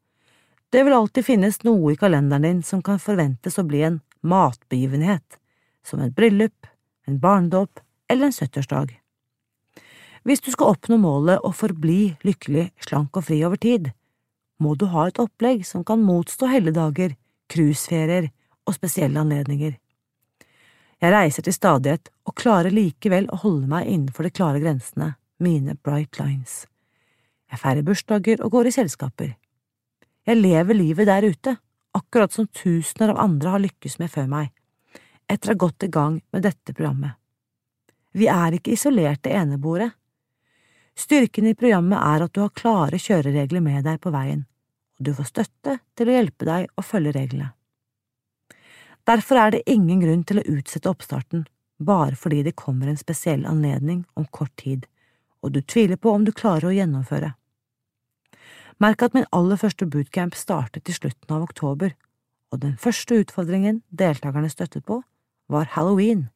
Det 0.75 0.83
vil 0.83 0.93
alltid 0.93 1.23
finnes 1.23 1.61
noe 1.63 1.93
i 1.93 1.97
kalenderen 1.97 2.43
din 2.43 2.61
som 2.67 2.81
kan 2.83 2.97
forventes 2.99 3.61
å 3.61 3.63
bli 3.63 3.85
en 3.87 4.01
matbegivenhet, 4.27 5.37
som 5.87 6.01
et 6.03 6.17
bryllup, 6.17 6.67
en 7.07 7.21
barnedåp 7.23 7.79
eller 8.11 8.27
en 8.27 8.35
syttiårsdag. 8.35 8.89
Hvis 10.27 10.43
du 10.43 10.49
skal 10.51 10.73
oppnå 10.75 10.99
målet 10.99 11.47
å 11.47 11.53
forbli 11.55 12.17
lykkelig, 12.27 12.73
slank 12.89 13.15
og 13.15 13.29
fri 13.29 13.39
over 13.47 13.61
tid, 13.63 13.93
må 14.59 14.73
du 14.75 14.89
ha 14.91 15.05
et 15.07 15.21
opplegg 15.23 15.63
som 15.69 15.87
kan 15.87 16.03
motstå 16.03 16.51
helligdager, 16.51 17.15
cruiseferier 17.55 18.33
og 18.67 18.75
spesielle 18.75 19.23
anledninger. 19.23 19.79
Jeg 20.99 21.15
reiser 21.15 21.47
til 21.47 21.55
stadighet 21.55 22.11
og 22.27 22.35
klarer 22.43 22.75
likevel 22.75 23.31
å 23.31 23.39
holde 23.47 23.71
meg 23.71 23.87
innenfor 23.87 24.27
de 24.27 24.35
klare 24.35 24.67
grensene, 24.67 25.13
mine 25.39 25.79
bright 25.87 26.19
lines. 26.19 26.65
Jeg 27.47 27.63
feirer 27.63 27.87
bursdager 27.87 28.43
og 28.43 28.59
går 28.59 28.75
i 28.75 28.77
selskaper. 28.81 29.35
Jeg 30.25 30.41
lever 30.41 30.75
livet 30.75 31.09
der 31.09 31.27
ute, 31.29 31.57
akkurat 31.93 32.33
som 32.33 32.47
tusener 32.49 33.13
av 33.13 33.21
andre 33.21 33.51
har 33.55 33.61
lykkes 33.61 33.99
med 34.01 34.11
før 34.11 34.31
meg, 34.31 34.53
etter 35.29 35.53
å 35.53 35.55
ha 35.55 35.61
gått 35.67 35.85
i 35.85 35.91
gang 35.93 36.17
med 36.33 36.47
dette 36.47 36.73
programmet. 36.73 37.19
Vi 38.15 38.29
er 38.31 38.57
ikke 38.57 38.73
isolerte 38.73 39.33
eneboere. 39.35 39.91
Styrken 40.97 41.51
i 41.51 41.57
programmet 41.59 41.99
er 41.99 42.25
at 42.25 42.33
du 42.33 42.41
har 42.41 42.55
klare 42.57 43.01
kjøreregler 43.03 43.61
med 43.61 43.85
deg 43.85 44.01
på 44.01 44.15
veien, 44.15 44.47
og 44.97 45.09
du 45.09 45.13
får 45.19 45.29
støtte 45.33 45.77
til 45.99 46.09
å 46.09 46.17
hjelpe 46.17 46.49
deg 46.49 46.71
å 46.73 46.87
følge 46.87 47.15
reglene. 47.19 47.53
Derfor 49.05 49.37
er 49.37 49.51
det 49.53 49.67
ingen 49.69 50.01
grunn 50.01 50.25
til 50.25 50.41
å 50.41 50.49
utsette 50.55 50.89
oppstarten 50.89 51.45
bare 51.85 52.17
fordi 52.17 52.41
det 52.47 52.57
kommer 52.57 52.89
en 52.89 52.97
spesiell 52.97 53.45
anledning 53.45 54.05
om 54.15 54.25
kort 54.25 54.55
tid, 54.57 54.87
og 55.45 55.53
du 55.53 55.61
tviler 55.61 56.01
på 56.01 56.15
om 56.15 56.25
du 56.25 56.33
klarer 56.33 56.71
å 56.71 56.77
gjennomføre. 56.77 57.35
Merk 58.83 59.03
at 59.03 59.15
min 59.15 59.27
aller 59.33 59.59
første 59.61 59.87
bootcamp 59.87 60.35
startet 60.35 60.89
i 60.89 60.95
slutten 60.97 61.35
av 61.35 61.47
oktober, 61.47 61.95
og 62.53 62.61
den 62.63 62.77
første 62.79 63.21
utfordringen 63.23 63.83
deltakerne 63.91 64.51
støttet 64.51 64.85
på, 64.87 65.03
var 65.49 65.71
halloween 65.75 66.29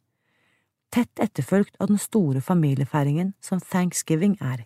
tett 0.90 1.21
etterfulgt 1.21 1.76
av 1.78 1.90
den 1.90 2.00
store 2.00 2.40
familiefeiringen 2.40 3.35
som 3.45 3.61
thanksgiving 3.61 4.38
er. 4.40 4.64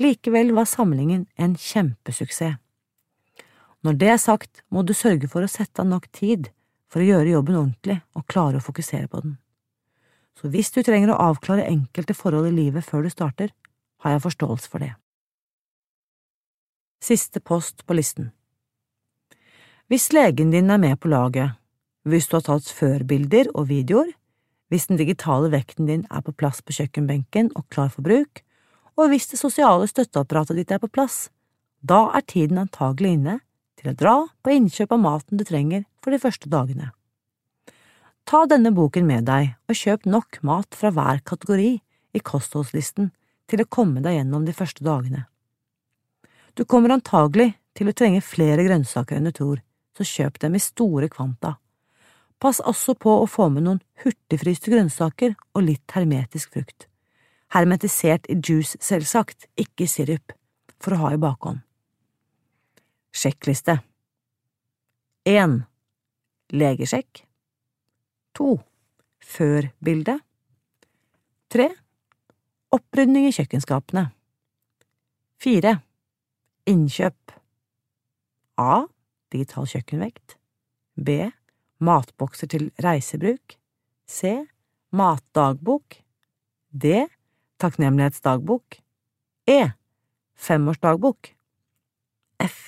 Likevel 0.00 0.54
var 0.56 0.68
samlingen 0.68 1.26
en 1.36 1.56
kjempesuksess. 1.60 2.56
Når 3.80 3.96
det 3.96 4.08
er 4.12 4.20
sagt, 4.20 4.62
må 4.68 4.82
du 4.84 4.92
sørge 4.92 5.28
for 5.28 5.44
å 5.44 5.48
sette 5.48 5.80
av 5.80 5.88
nok 5.88 6.10
tid 6.12 6.50
for 6.92 7.00
å 7.00 7.06
gjøre 7.06 7.32
jobben 7.32 7.56
ordentlig 7.56 8.00
og 8.16 8.26
klare 8.28 8.60
å 8.60 8.64
fokusere 8.64 9.08
på 9.08 9.22
den. 9.24 9.38
Så 10.36 10.52
hvis 10.52 10.72
du 10.72 10.82
trenger 10.84 11.14
å 11.14 11.20
avklare 11.30 11.68
enkelte 11.68 12.16
forhold 12.16 12.50
i 12.50 12.56
livet 12.56 12.84
før 12.84 13.04
du 13.04 13.12
starter, 13.12 13.52
har 14.04 14.16
jeg 14.16 14.24
forståelse 14.24 14.72
for 14.72 14.84
det. 14.84 14.92
Siste 17.00 17.40
post 17.40 17.86
på 17.88 17.94
listen 17.96 18.26
Hvis 19.88 20.10
legen 20.12 20.50
din 20.52 20.68
er 20.70 20.76
med 20.76 20.98
på 21.00 21.08
laget, 21.08 21.56
hvis 22.04 22.28
du 22.28 22.36
har 22.36 22.44
tatt 22.44 22.68
førbilder 22.68 23.48
og 23.54 23.70
videoer, 23.70 24.10
hvis 24.68 24.86
den 24.90 25.00
digitale 25.00 25.48
vekten 25.48 25.88
din 25.88 26.02
er 26.12 26.20
på 26.20 26.34
plass 26.36 26.60
på 26.60 26.76
kjøkkenbenken 26.76 27.48
og 27.56 27.64
klar 27.72 27.88
for 27.94 28.04
bruk, 28.04 28.42
og 29.00 29.08
hvis 29.08 29.30
det 29.32 29.40
sosiale 29.40 29.88
støtteapparatet 29.88 30.60
ditt 30.60 30.76
er 30.76 30.82
på 30.82 30.92
plass, 30.92 31.30
da 31.80 32.10
er 32.12 32.26
tiden 32.28 32.60
antagelig 32.60 33.14
inne 33.16 33.38
til 33.80 33.94
å 33.94 33.96
dra 33.96 34.14
på 34.44 34.52
innkjøp 34.58 34.92
av 34.92 35.00
maten 35.00 35.40
du 35.40 35.48
trenger 35.48 35.88
for 36.04 36.12
de 36.12 36.20
første 36.20 36.52
dagene. 36.52 36.92
Ta 38.28 38.44
denne 38.44 38.76
boken 38.76 39.08
med 39.08 39.24
deg 39.24 39.54
og 39.72 39.80
kjøp 39.86 40.04
nok 40.04 40.42
mat 40.44 40.76
fra 40.76 40.92
hver 40.92 41.24
kategori 41.24 41.72
i 42.12 42.20
kostholdslisten 42.20 43.08
til 43.48 43.64
å 43.64 43.70
komme 43.72 44.04
deg 44.04 44.20
gjennom 44.20 44.44
de 44.44 44.52
første 44.52 44.84
dagene. 44.84 45.24
Du 46.54 46.64
kommer 46.64 46.92
antagelig 46.94 47.52
til 47.76 47.88
å 47.88 47.96
trenge 47.96 48.22
flere 48.24 48.64
grønnsaker 48.66 49.16
enn 49.16 49.28
du 49.28 49.34
tror, 49.34 49.62
så 49.96 50.06
kjøp 50.06 50.40
dem 50.42 50.56
i 50.56 50.62
store 50.62 51.08
kvanta 51.12 51.56
Pass 52.40 52.60
også 52.64 52.94
på 52.96 53.12
å 53.20 53.26
få 53.28 53.50
med 53.52 53.66
noen 53.66 53.82
hurtigfryste 54.00 54.72
grønnsaker 54.72 55.34
og 55.52 55.66
litt 55.66 55.92
hermetisk 55.92 56.54
frukt. 56.56 56.86
Hermetisert 57.52 58.30
i 58.32 58.38
juice, 58.38 58.78
selvsagt, 58.80 59.44
ikke 59.60 59.84
i 59.84 59.90
sirup, 59.90 60.32
for 60.80 60.96
å 60.96 61.00
ha 61.02 61.10
i 61.12 61.20
bakhånd. 61.20 61.60
Sjekkliste 63.12 63.80
1. 65.28 65.58
Legesjekk 66.56 67.26
2. 68.38 68.56
Før-bilde 69.34 70.16
3. 71.52 71.68
Opprydning 72.72 73.28
i 73.28 73.34
kjøkkenskapene. 73.36 74.08
Fire. 75.42 75.76
Innkjøp. 76.70 77.32
A. 78.60 78.86
Digital 79.32 79.66
kjøkkenvekt. 79.66 80.36
B. 80.94 81.32
Matbokser 81.82 82.50
til 82.52 82.68
reisebruk. 82.84 83.56
C. 84.06 84.44
Matdagbok. 84.94 85.96
D. 86.70 87.08
Takknemlighetsdagbok. 87.58 88.78
E. 89.50 89.60
Femårsdagbok. 90.38 91.32
F. 92.46 92.60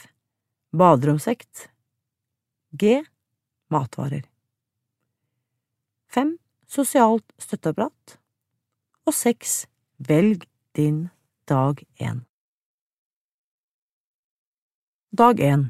Baderomsekt. 0.75 1.69
G. 2.75 2.99
Matvarer. 3.71 4.27
Fem. 6.11 6.35
Sosialt 6.67 7.29
støtteapparat. 7.39 8.19
Og 9.07 9.15
seks. 9.15 9.67
Velg 10.03 10.49
din 10.75 11.07
dag 11.47 11.87
én. 12.01 12.25
Dag 15.13 15.41
én. 15.41 15.67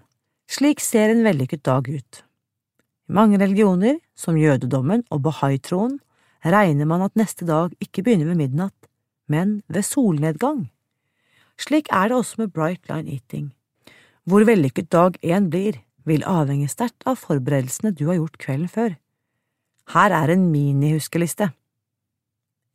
Slik 0.47 0.79
ser 0.79 1.11
en 1.11 1.25
vellykket 1.27 1.65
dag 1.67 1.89
ut. 1.91 2.19
I 3.11 3.13
mange 3.13 3.41
religioner, 3.43 3.97
som 4.15 4.37
jødedommen 4.39 5.03
og 5.11 5.25
bahai-troen, 5.25 5.97
regner 6.47 6.87
man 6.87 7.03
at 7.03 7.19
neste 7.19 7.49
dag 7.49 7.75
ikke 7.83 8.05
begynner 8.07 8.31
ved 8.31 8.39
midnatt, 8.39 8.87
men 9.27 9.65
ved 9.67 9.83
solnedgang. 9.83 10.69
Slik 11.59 11.91
er 11.91 12.13
det 12.13 12.21
også 12.21 12.39
med 12.39 12.55
Bright 12.55 12.87
Line 12.87 13.11
Eating. 13.11 13.51
Hvor 14.23 14.47
vellykket 14.47 14.93
dag 14.95 15.19
én 15.27 15.51
blir, 15.51 15.83
vil 16.07 16.23
avhenge 16.23 16.71
sterkt 16.71 17.03
av 17.03 17.19
forberedelsene 17.19 17.91
du 17.99 18.07
har 18.13 18.21
gjort 18.23 18.39
kvelden 18.39 18.71
før. 18.71 18.97
Her 19.91 20.19
er 20.23 20.37
en 20.37 20.53
minihuskeliste. 20.55 21.51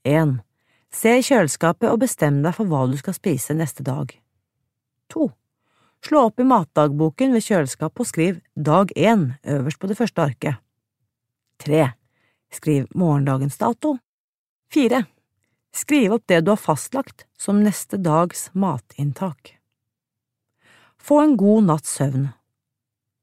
1. 0.03 0.39
Se 0.91 1.15
i 1.15 1.23
kjøleskapet 1.23 1.87
og 1.87 2.03
bestem 2.03 2.43
deg 2.43 2.59
for 2.59 2.67
hva 2.67 2.89
du 2.91 2.99
skal 2.99 3.15
spise 3.15 3.55
neste 3.55 3.87
dag. 3.87 4.11
2. 5.15 5.31
Slå 6.05 6.27
opp 6.29 6.39
i 6.39 6.45
matdagboken 6.47 7.33
ved 7.35 7.43
kjøleskapet 7.43 8.03
og 8.03 8.07
skriv 8.07 8.39
Dag 8.55 8.91
1 8.95 9.27
øverst 9.57 9.79
på 9.79 9.89
det 9.89 9.97
første 9.97 10.21
arket. 10.23 10.59
3. 11.63 11.91
Skriv 12.53 12.87
morgendagens 12.95 13.57
dato. 13.57 13.97
4. 14.73 15.03
Skriv 15.75 16.15
opp 16.15 16.27
det 16.29 16.43
du 16.45 16.53
har 16.53 16.61
fastlagt 16.61 17.25
som 17.37 17.63
neste 17.63 17.99
dags 17.99 18.47
matinntak. 18.53 19.57
Få 20.97 21.21
en 21.23 21.37
god 21.37 21.67
natts 21.67 21.97
søvn. 21.97 22.29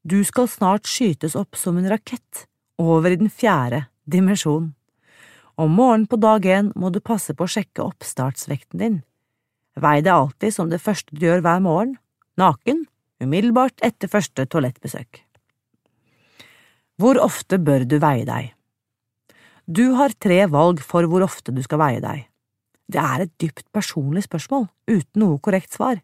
Du 0.05 0.21
skal 0.23 0.47
snart 0.51 0.87
skytes 0.89 1.35
opp 1.35 1.57
som 1.57 1.79
en 1.79 1.89
rakett 1.89 2.45
over 2.77 3.11
i 3.11 3.19
den 3.19 3.31
fjerde 3.31 3.85
dimensjon. 4.05 4.73
Om 5.55 5.71
morgenen 5.71 6.07
på 6.11 6.19
dag 6.19 6.45
én 6.45 6.71
må 6.75 6.91
du 6.91 6.99
passe 6.99 7.33
på 7.33 7.47
å 7.47 7.51
sjekke 7.51 7.85
oppstartsvekten 7.85 8.81
din. 8.81 8.97
Vei 9.79 10.01
deg 10.03 10.13
alltid 10.13 10.53
som 10.53 10.69
det 10.69 10.83
første 10.83 11.15
du 11.15 11.25
gjør 11.25 11.41
hver 11.43 11.63
morgen, 11.63 11.95
naken, 12.39 12.85
umiddelbart 13.23 13.81
etter 13.85 14.11
første 14.11 14.45
toalettbesøk. 14.45 15.21
Hvor 17.01 17.19
ofte 17.19 17.59
bør 17.59 17.85
du 17.87 17.97
veie 17.99 18.25
deg? 18.27 18.51
Du 19.65 19.97
har 19.99 20.13
tre 20.21 20.43
valg 20.51 20.83
for 20.85 21.07
hvor 21.09 21.25
ofte 21.25 21.51
du 21.55 21.61
skal 21.65 21.81
veie 21.81 22.01
deg. 22.03 22.25
Det 22.85 23.01
er 23.01 23.25
et 23.25 23.33
dypt 23.41 23.65
personlig 23.73 24.25
spørsmål, 24.27 24.67
uten 24.87 25.23
noe 25.23 25.39
korrekt 25.43 25.73
svar. 25.73 25.97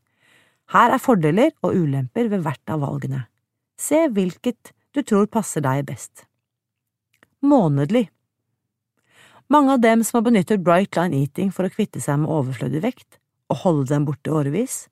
Her 0.73 0.95
er 0.95 1.03
fordeler 1.03 1.51
og 1.61 1.75
ulemper 1.77 2.31
ved 2.31 2.41
hvert 2.45 2.73
av 2.73 2.81
valgene. 2.83 3.25
Se 3.77 4.07
hvilket 4.09 4.73
du 4.95 5.03
tror 5.03 5.29
passer 5.31 5.63
deg 5.63 5.85
best. 5.87 6.25
Månedlig 7.45 8.07
mange 9.51 9.73
av 9.73 9.81
dem 9.83 9.99
som 10.03 10.19
har 10.19 10.29
benyttet 10.29 10.63
Bright 10.63 10.95
Line 10.95 11.17
Eating 11.25 11.49
for 11.51 11.67
å 11.67 11.71
kvitte 11.73 11.99
seg 11.99 12.21
med 12.21 12.31
overflødig 12.31 12.79
vekt 12.85 13.17
og 13.51 13.57
holde 13.65 13.89
dem 13.89 14.05
borte 14.07 14.31
årevis, 14.31 14.85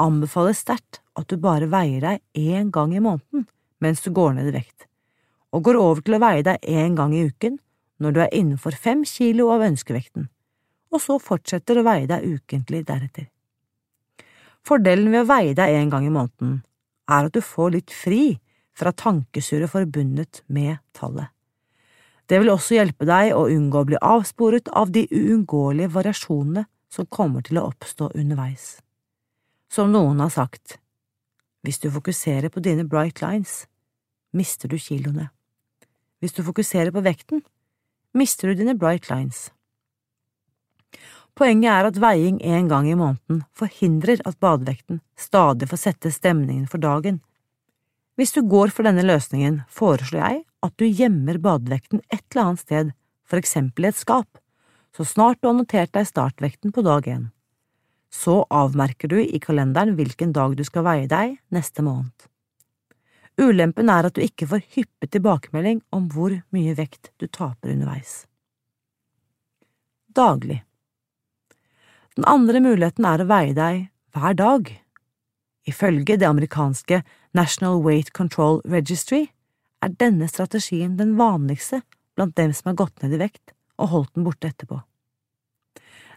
anbefaler 0.00 0.56
sterkt 0.56 1.00
at 1.18 1.28
du 1.30 1.38
bare 1.40 1.68
veier 1.70 2.02
deg 2.02 2.22
én 2.38 2.70
gang 2.74 2.94
i 2.94 3.02
måneden 3.02 3.46
mens 3.84 4.00
du 4.02 4.10
går 4.14 4.36
ned 4.36 4.48
i 4.48 4.54
vekt, 4.54 4.86
og 5.52 5.66
går 5.66 5.78
over 5.78 6.00
til 6.04 6.16
å 6.16 6.22
veie 6.22 6.44
deg 6.46 6.62
én 6.64 6.96
gang 6.96 7.12
i 7.14 7.26
uken 7.28 7.58
når 8.02 8.14
du 8.14 8.20
er 8.24 8.34
innenfor 8.34 8.76
fem 8.80 9.04
kilo 9.06 9.50
av 9.54 9.66
ønskevekten, 9.66 10.28
og 10.94 11.02
så 11.02 11.18
fortsetter 11.20 11.78
å 11.78 11.86
veie 11.86 12.08
deg 12.10 12.24
ukentlig 12.24 12.84
deretter. 12.88 13.28
Fordelen 14.64 15.10
ved 15.12 15.24
å 15.24 15.28
veie 15.28 15.54
deg 15.56 15.76
én 15.76 15.92
gang 15.92 16.06
i 16.08 16.14
måneden 16.14 16.62
er 17.10 17.28
at 17.28 17.36
du 17.36 17.42
får 17.44 17.74
litt 17.76 17.92
fri 17.92 18.38
fra 18.74 18.94
tankesurret 18.96 19.70
forbundet 19.70 20.42
med 20.46 20.80
tallet. 20.96 21.28
Det 22.24 22.40
vil 22.40 22.54
også 22.54 22.78
hjelpe 22.78 23.04
deg 23.04 23.34
å 23.36 23.44
unngå 23.52 23.82
å 23.82 23.88
bli 23.90 24.00
avsporet 24.00 24.70
av 24.72 24.94
de 24.94 25.04
uunngåelige 25.12 25.92
variasjonene 25.92 26.64
som 26.88 27.10
kommer 27.12 27.44
til 27.44 27.60
å 27.60 27.66
oppstå 27.68 28.14
underveis. 28.16 28.78
Som 29.72 29.92
noen 29.92 30.20
har 30.22 30.30
sagt, 30.30 30.78
hvis 31.64 31.80
du 31.80 31.90
fokuserer 31.90 32.50
på 32.52 32.60
dine 32.60 32.84
bright 32.84 33.22
lines, 33.24 33.64
mister 34.32 34.68
du 34.68 34.76
kiloene. 34.78 35.30
Hvis 36.20 36.36
du 36.36 36.42
fokuserer 36.44 36.92
på 36.92 37.02
vekten, 37.04 37.42
mister 38.14 38.48
du 38.48 38.60
dine 38.60 38.76
bright 38.78 39.10
lines. 39.10 39.50
Poenget 41.34 41.72
er 41.72 41.88
at 41.88 41.98
veiing 41.98 42.36
en 42.46 42.68
gang 42.70 42.86
i 42.86 42.94
måneden 42.94 43.42
forhindrer 43.58 44.20
at 44.22 44.38
badevekten 44.38 45.00
stadig 45.18 45.66
får 45.70 45.80
sette 45.82 46.12
stemningen 46.14 46.68
for 46.70 46.78
dagen. 46.78 47.18
Hvis 48.14 48.36
du 48.36 48.44
går 48.46 48.70
for 48.70 48.86
denne 48.86 49.02
løsningen, 49.02 49.64
foreslår 49.66 50.20
jeg 50.20 50.42
at 50.62 50.76
du 50.78 50.86
gjemmer 50.86 51.40
badevekten 51.42 52.04
et 52.12 52.22
eller 52.30 52.44
annet 52.44 52.62
sted, 52.62 52.92
for 53.26 53.40
eksempel 53.40 53.88
i 53.88 53.90
et 53.90 53.98
skap, 53.98 54.38
så 54.94 55.02
snart 55.02 55.40
du 55.42 55.48
har 55.50 55.56
notert 55.58 55.90
deg 55.96 56.06
startvekten 56.06 56.70
på 56.70 56.84
dag 56.86 57.08
én. 57.10 57.26
Så 58.14 58.44
avmerker 58.50 59.10
du 59.10 59.18
i 59.22 59.40
kalenderen 59.42 59.96
hvilken 59.98 60.32
dag 60.36 60.54
du 60.56 60.62
skal 60.66 60.86
veie 60.86 61.08
deg 61.10 61.34
neste 61.54 61.82
måned. 61.82 62.28
Ulempen 63.40 63.90
er 63.90 64.06
at 64.06 64.14
du 64.14 64.22
ikke 64.22 64.46
får 64.46 64.62
hyppig 64.76 65.10
tilbakemelding 65.10 65.80
om 65.94 66.06
hvor 66.12 66.36
mye 66.54 66.76
vekt 66.78 67.10
du 67.18 67.26
taper 67.26 67.72
underveis. 67.74 68.22
Daglig 70.14 70.60
Den 72.14 72.28
andre 72.30 72.62
muligheten 72.62 73.08
er 73.10 73.24
å 73.24 73.26
veie 73.26 73.56
deg 73.56 73.88
hver 74.14 74.38
dag. 74.38 74.70
Ifølge 75.66 76.14
det 76.20 76.28
amerikanske 76.28 77.02
National 77.34 77.82
Weight 77.82 78.12
Control 78.14 78.60
Registry 78.70 79.24
er 79.82 79.98
denne 79.98 80.30
strategien 80.30 80.94
den 81.00 81.16
vanligste 81.18 81.82
blant 82.14 82.36
dem 82.38 82.54
som 82.54 82.70
har 82.70 82.82
gått 82.84 83.02
ned 83.02 83.16
i 83.16 83.24
vekt 83.26 83.56
og 83.74 83.90
holdt 83.90 84.14
den 84.14 84.28
borte 84.28 84.52
etterpå. 84.52 84.78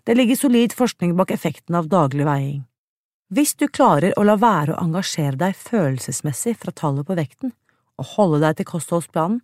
Det 0.07 0.15
ligger 0.15 0.35
solid 0.39 0.71
forskning 0.71 1.17
bak 1.19 1.31
effekten 1.35 1.75
av 1.75 1.89
daglig 1.91 2.23
veiing. 2.23 2.61
Hvis 3.27 3.57
du 3.59 3.65
klarer 3.67 4.13
å 4.15 4.23
la 4.23 4.37
være 4.39 4.71
å 4.71 4.79
engasjere 4.79 5.35
deg 5.35 5.57
følelsesmessig 5.59 6.53
fra 6.61 6.71
tallet 6.71 7.03
på 7.09 7.17
vekten, 7.17 7.51
og 7.99 8.13
holde 8.13 8.39
deg 8.45 8.55
til 8.55 8.69
kostholdsplanen, 8.69 9.41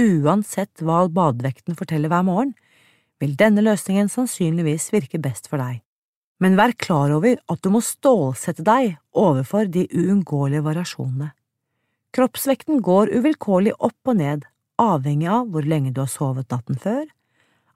uansett 0.00 0.82
hva 0.82 1.04
badevekten 1.14 1.78
forteller 1.78 2.10
hver 2.10 2.26
morgen, 2.26 2.56
vil 3.22 3.36
denne 3.38 3.62
løsningen 3.62 4.10
sannsynligvis 4.10 4.88
virke 4.90 5.20
best 5.22 5.46
for 5.46 5.62
deg. 5.62 5.78
Men 6.42 6.58
vær 6.58 6.74
klar 6.74 7.14
over 7.14 7.38
at 7.52 7.62
du 7.62 7.70
må 7.70 7.84
stålsette 7.84 8.66
deg 8.66 8.96
overfor 9.14 9.70
de 9.70 9.86
uunngåelige 9.94 10.64
variasjonene. 10.66 11.30
Kroppsvekten 12.10 12.82
går 12.82 13.14
uvilkårlig 13.14 13.76
opp 13.78 14.10
og 14.10 14.18
ned, 14.18 14.42
avhengig 14.82 15.30
av 15.30 15.46
hvor 15.54 15.62
lenge 15.62 15.94
du 15.94 16.02
har 16.02 16.10
sovet 16.10 16.50
natten 16.50 16.82
før, 16.82 17.04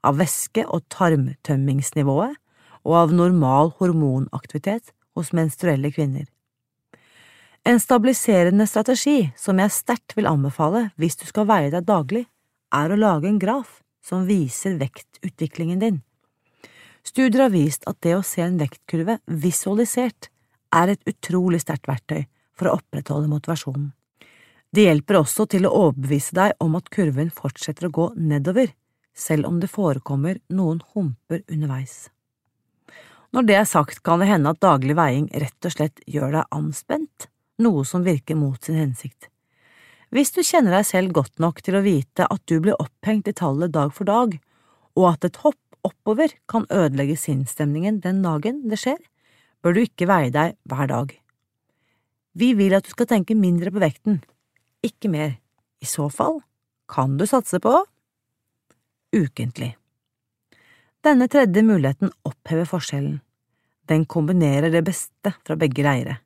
av 0.05 0.19
væske- 0.21 0.67
og 0.69 0.85
tarmtømmingsnivået 0.93 2.37
og 2.85 2.95
av 3.01 3.13
normal 3.13 3.73
hormonaktivitet 3.79 4.93
hos 5.17 5.33
menstruelle 5.33 5.91
kvinner. 5.91 6.27
En 7.65 7.79
stabiliserende 7.81 8.67
strategi 8.69 9.31
som 9.37 9.57
jeg 9.57 9.73
sterkt 9.73 10.13
vil 10.17 10.29
anbefale 10.29 10.91
hvis 11.01 11.17
du 11.17 11.25
skal 11.25 11.47
veie 11.49 11.71
deg 11.73 11.87
daglig, 11.87 12.27
er 12.69 12.91
å 12.91 12.99
lage 12.99 13.29
en 13.29 13.41
graf 13.41 13.79
som 14.05 14.27
viser 14.29 14.77
vektutviklingen 14.77 15.81
din. 15.81 16.01
Studier 17.05 17.45
har 17.45 17.53
vist 17.53 17.85
at 17.89 17.97
det 18.05 18.15
å 18.17 18.23
se 18.25 18.43
en 18.45 18.59
vektkurve 18.61 19.17
visualisert 19.25 20.29
er 20.75 20.93
et 20.93 21.09
utrolig 21.09 21.61
sterkt 21.63 21.89
verktøy 21.89 22.25
for 22.53 22.69
å 22.69 22.77
opprettholde 22.79 23.29
motivasjonen. 23.31 23.91
Det 24.75 24.87
hjelper 24.87 25.21
også 25.21 25.45
til 25.49 25.65
å 25.65 25.73
overbevise 25.87 26.35
deg 26.35 26.55
om 26.61 26.75
at 26.77 26.89
kurven 26.93 27.29
fortsetter 27.33 27.87
å 27.87 27.93
gå 27.97 28.07
nedover, 28.17 28.73
selv 29.15 29.47
om 29.47 29.61
det 29.61 29.71
forekommer 29.71 30.41
noen 30.51 30.81
humper 30.93 31.41
underveis. 31.47 32.09
Når 33.35 33.47
det 33.47 33.55
er 33.59 33.67
sagt, 33.67 34.03
kan 34.03 34.21
det 34.21 34.29
hende 34.29 34.51
at 34.53 34.61
daglig 34.63 34.95
veiing 34.95 35.29
rett 35.33 35.67
og 35.67 35.73
slett 35.73 36.03
gjør 36.07 36.37
deg 36.37 36.55
anspent, 36.55 37.29
noe 37.59 37.83
som 37.87 38.05
virker 38.05 38.37
mot 38.39 38.59
sin 38.63 38.77
hensikt. 38.79 39.29
Hvis 40.13 40.31
du 40.35 40.41
kjenner 40.45 40.77
deg 40.77 40.85
selv 40.87 41.15
godt 41.15 41.41
nok 41.43 41.61
til 41.65 41.75
å 41.75 41.83
vite 41.83 42.27
at 42.31 42.43
du 42.47 42.59
blir 42.63 42.77
opphengt 42.79 43.27
i 43.27 43.35
tallet 43.35 43.73
dag 43.73 43.91
for 43.95 44.07
dag, 44.07 44.37
og 44.95 45.07
at 45.09 45.27
et 45.27 45.39
hopp 45.43 45.59
oppover 45.85 46.31
kan 46.49 46.67
ødelegge 46.71 47.17
sinnsstemningen 47.19 47.99
den 48.03 48.21
dagen 48.23 48.63
det 48.69 48.79
skjer, 48.81 49.01
bør 49.61 49.75
du 49.75 49.83
ikke 49.83 50.07
veie 50.09 50.31
deg 50.33 50.55
hver 50.69 50.89
dag. 50.91 51.11
Vi 52.35 52.53
vil 52.57 52.75
at 52.77 52.87
du 52.87 52.91
skal 52.91 53.09
tenke 53.09 53.37
mindre 53.37 53.71
på 53.71 53.83
vekten, 53.83 54.21
ikke 54.85 55.11
mer. 55.11 55.35
I 55.83 55.87
så 55.89 56.07
fall 56.13 56.39
kan 56.91 57.17
du 57.19 57.25
satse 57.29 57.59
på 57.63 57.73
ukentlig. 59.15 59.73
Denne 61.05 61.27
tredje 61.31 61.63
muligheten 61.63 62.11
opphever 62.25 62.67
forskjellen. 62.69 63.19
Den 63.85 64.05
kombinerer 64.09 64.71
det 64.73 64.81
beste 64.87 65.35
fra 65.45 65.57
begge 65.59 65.85
leire. 65.85 66.17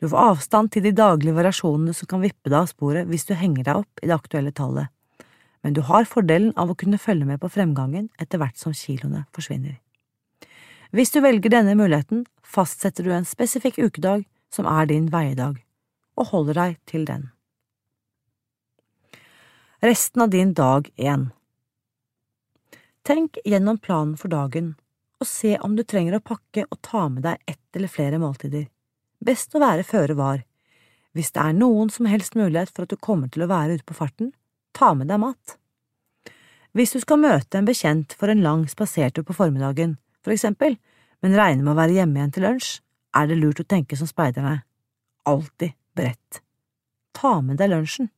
Du 0.00 0.08
får 0.12 0.32
avstand 0.32 0.72
til 0.72 0.84
de 0.84 0.92
daglige 0.92 1.36
variasjonene 1.36 1.94
som 1.96 2.08
kan 2.10 2.20
vippe 2.20 2.50
deg 2.50 2.58
av 2.58 2.68
sporet 2.68 3.08
hvis 3.08 3.24
du 3.24 3.32
henger 3.34 3.64
deg 3.64 3.80
opp 3.80 4.02
i 4.02 4.10
det 4.10 4.16
aktuelle 4.16 4.52
tallet, 4.52 4.92
men 5.64 5.72
du 5.72 5.80
har 5.88 6.04
fordelen 6.04 6.52
av 6.60 6.70
å 6.70 6.76
kunne 6.78 7.00
følge 7.00 7.24
med 7.24 7.40
på 7.40 7.48
fremgangen 7.50 8.10
etter 8.20 8.42
hvert 8.42 8.60
som 8.60 8.76
kiloene 8.76 9.24
forsvinner. 9.32 9.78
Hvis 10.92 11.14
du 11.14 11.22
velger 11.24 11.50
denne 11.50 11.74
muligheten, 11.78 12.26
fastsetter 12.44 13.08
du 13.08 13.14
en 13.16 13.26
spesifikk 13.26 13.80
ukedag 13.80 14.26
som 14.52 14.68
er 14.68 14.92
din 14.92 15.08
veiedag, 15.12 15.56
og 16.20 16.30
holder 16.34 16.60
deg 16.60 16.76
til 16.86 17.08
den. 17.08 17.30
Resten 19.82 20.22
av 20.24 20.30
din 20.32 20.52
dag 20.56 20.92
én 20.96 21.30
Tenk 23.06 23.38
gjennom 23.44 23.78
planen 23.78 24.16
for 24.18 24.32
dagen, 24.32 24.72
og 25.22 25.28
se 25.30 25.52
om 25.62 25.76
du 25.78 25.84
trenger 25.86 26.16
å 26.16 26.24
pakke 26.26 26.64
og 26.66 26.80
ta 26.82 27.04
med 27.06 27.22
deg 27.22 27.38
ett 27.46 27.78
eller 27.78 27.92
flere 27.92 28.18
måltider. 28.18 28.64
Best 29.22 29.54
å 29.54 29.62
være 29.62 29.86
føre 29.86 30.16
var. 30.18 30.40
Hvis 31.14 31.30
det 31.36 31.44
er 31.44 31.54
noen 31.54 31.92
som 31.92 32.08
helst 32.10 32.34
mulighet 32.34 32.72
for 32.74 32.82
at 32.82 32.90
du 32.90 32.98
kommer 32.98 33.30
til 33.30 33.46
å 33.46 33.48
være 33.52 33.78
ute 33.78 33.86
på 33.86 33.94
farten, 33.94 34.32
ta 34.74 34.90
med 34.98 35.06
deg 35.12 35.22
mat. 35.22 35.54
Hvis 36.74 36.96
du 36.96 36.98
skal 37.04 37.22
møte 37.22 37.60
en 37.60 37.70
bekjent 37.70 38.18
for 38.18 38.32
en 38.32 38.42
lang 38.42 38.66
spasertur 38.74 39.22
på 39.22 39.38
formiddagen, 39.38 39.94
for 40.26 40.34
eksempel, 40.34 40.74
men 41.22 41.38
regner 41.38 41.62
med 41.62 41.76
å 41.76 41.78
være 41.78 42.00
hjemme 42.00 42.18
igjen 42.18 42.34
til 42.34 42.48
lunsj, 42.48 42.74
er 43.14 43.30
det 43.30 43.38
lurt 43.38 43.62
å 43.62 43.70
tenke 43.70 43.94
som 43.94 44.10
speiderne. 44.10 44.64
Alltid 45.30 45.78
beredt. 45.94 46.42
Ta 47.14 47.38
med 47.38 47.62
deg 47.62 47.70
lunsjen. 47.70 48.10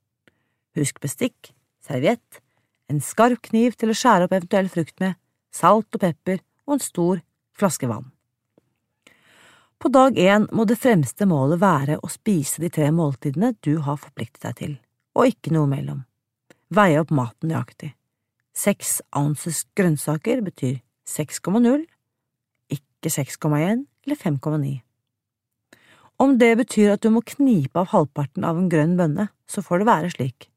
Husk 0.80 1.04
bestikk, 1.04 1.52
serviett, 1.84 2.40
en 2.88 3.00
skarp 3.04 3.42
kniv 3.50 3.76
til 3.78 3.92
å 3.92 3.96
skjære 3.96 4.26
opp 4.26 4.36
eventuell 4.36 4.70
frukt 4.72 4.96
med, 5.02 5.18
salt 5.52 5.88
og 5.94 6.02
pepper 6.02 6.40
og 6.66 6.76
en 6.76 6.84
stor 6.84 7.20
flaske 7.58 7.88
vann. 7.90 8.08
På 9.78 9.90
dag 9.94 10.16
én 10.18 10.48
må 10.50 10.64
det 10.66 10.80
fremste 10.80 11.28
målet 11.30 11.60
være 11.62 12.00
å 12.02 12.10
spise 12.10 12.62
de 12.64 12.70
tre 12.74 12.88
måltidene 12.90 13.52
du 13.62 13.78
har 13.86 14.00
forpliktet 14.00 14.42
deg 14.42 14.56
til, 14.58 14.74
og 15.14 15.30
ikke 15.30 15.54
noe 15.54 15.70
mellom. 15.70 16.02
Veie 16.74 16.98
opp 17.00 17.12
maten 17.14 17.52
nøyaktig. 17.52 17.92
Seks 18.58 18.98
ounces 19.14 19.62
grønnsaker 19.78 20.42
betyr 20.42 20.80
6,0, 21.08 21.86
ikke 22.74 23.12
6,1 23.14 23.86
eller 24.04 24.18
5,9. 24.18 24.74
Om 26.18 26.34
det 26.42 26.52
betyr 26.58 26.96
at 26.96 27.04
du 27.06 27.12
må 27.14 27.22
knipe 27.22 27.78
av 27.78 27.92
halvparten 27.92 28.42
av 28.44 28.58
en 28.58 28.70
grønn 28.72 28.98
bønne, 28.98 29.28
så 29.46 29.62
får 29.62 29.84
det 29.84 29.92
være 29.92 30.14
slik 30.16 30.48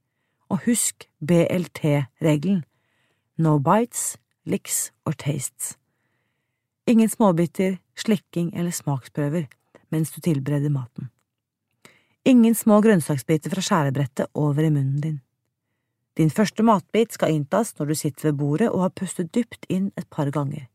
og 0.52 0.66
husk 0.68 1.08
BLT-regelen– 1.24 2.66
no 3.44 3.58
bites, 3.64 4.18
licks 4.46 4.92
or 5.06 5.16
tastes. 5.18 5.78
Ingen 6.86 7.10
småbiter, 7.10 7.80
slikking 7.96 8.52
eller 8.58 8.74
smaksprøver 8.76 9.48
mens 9.92 10.12
du 10.12 10.22
tilbereder 10.22 10.72
maten. 10.72 11.10
Ingen 12.24 12.56
små 12.56 12.82
grønnsaksbiter 12.86 13.52
fra 13.52 13.64
skjærebrettet 13.66 14.30
over 14.38 14.64
i 14.64 14.70
munnen 14.70 15.02
din. 15.02 15.20
Din 16.18 16.30
første 16.30 16.64
matbit 16.64 17.16
skal 17.16 17.34
inntas 17.34 17.74
når 17.80 17.92
du 17.92 17.96
sitter 17.96 18.30
ved 18.30 18.38
bordet 18.40 18.70
og 18.70 18.84
har 18.86 18.94
pustet 18.96 19.32
dypt 19.36 19.66
inn 19.70 19.92
et 19.98 20.08
par 20.12 20.30
ganger. 20.32 20.68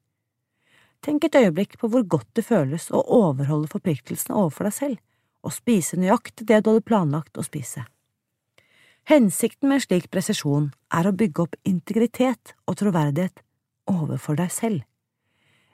Tenk 1.05 1.25
et 1.25 1.39
øyeblikk 1.39 1.77
på 1.79 1.91
hvor 1.93 2.03
godt 2.03 2.29
det 2.35 2.47
føles 2.49 2.89
å 2.91 3.05
overholde 3.15 3.71
forpliktelsene 3.71 4.35
overfor 4.35 4.69
deg 4.69 4.77
selv 4.79 5.03
og 5.47 5.55
spise 5.55 6.01
nøyaktig 6.01 6.49
det 6.49 6.65
du 6.65 6.73
hadde 6.73 6.87
planlagt 6.89 7.39
å 7.39 7.45
spise. 7.47 7.85
Hensikten 9.07 9.69
med 9.69 9.79
en 9.79 9.83
slik 9.85 10.09
presisjon 10.11 10.73
er 10.91 11.07
å 11.07 11.15
bygge 11.15 11.45
opp 11.45 11.53
integritet 11.63 12.57
og 12.67 12.81
troverdighet 12.81 13.39
overfor 13.87 14.35
deg 14.41 14.51
selv. 14.51 14.83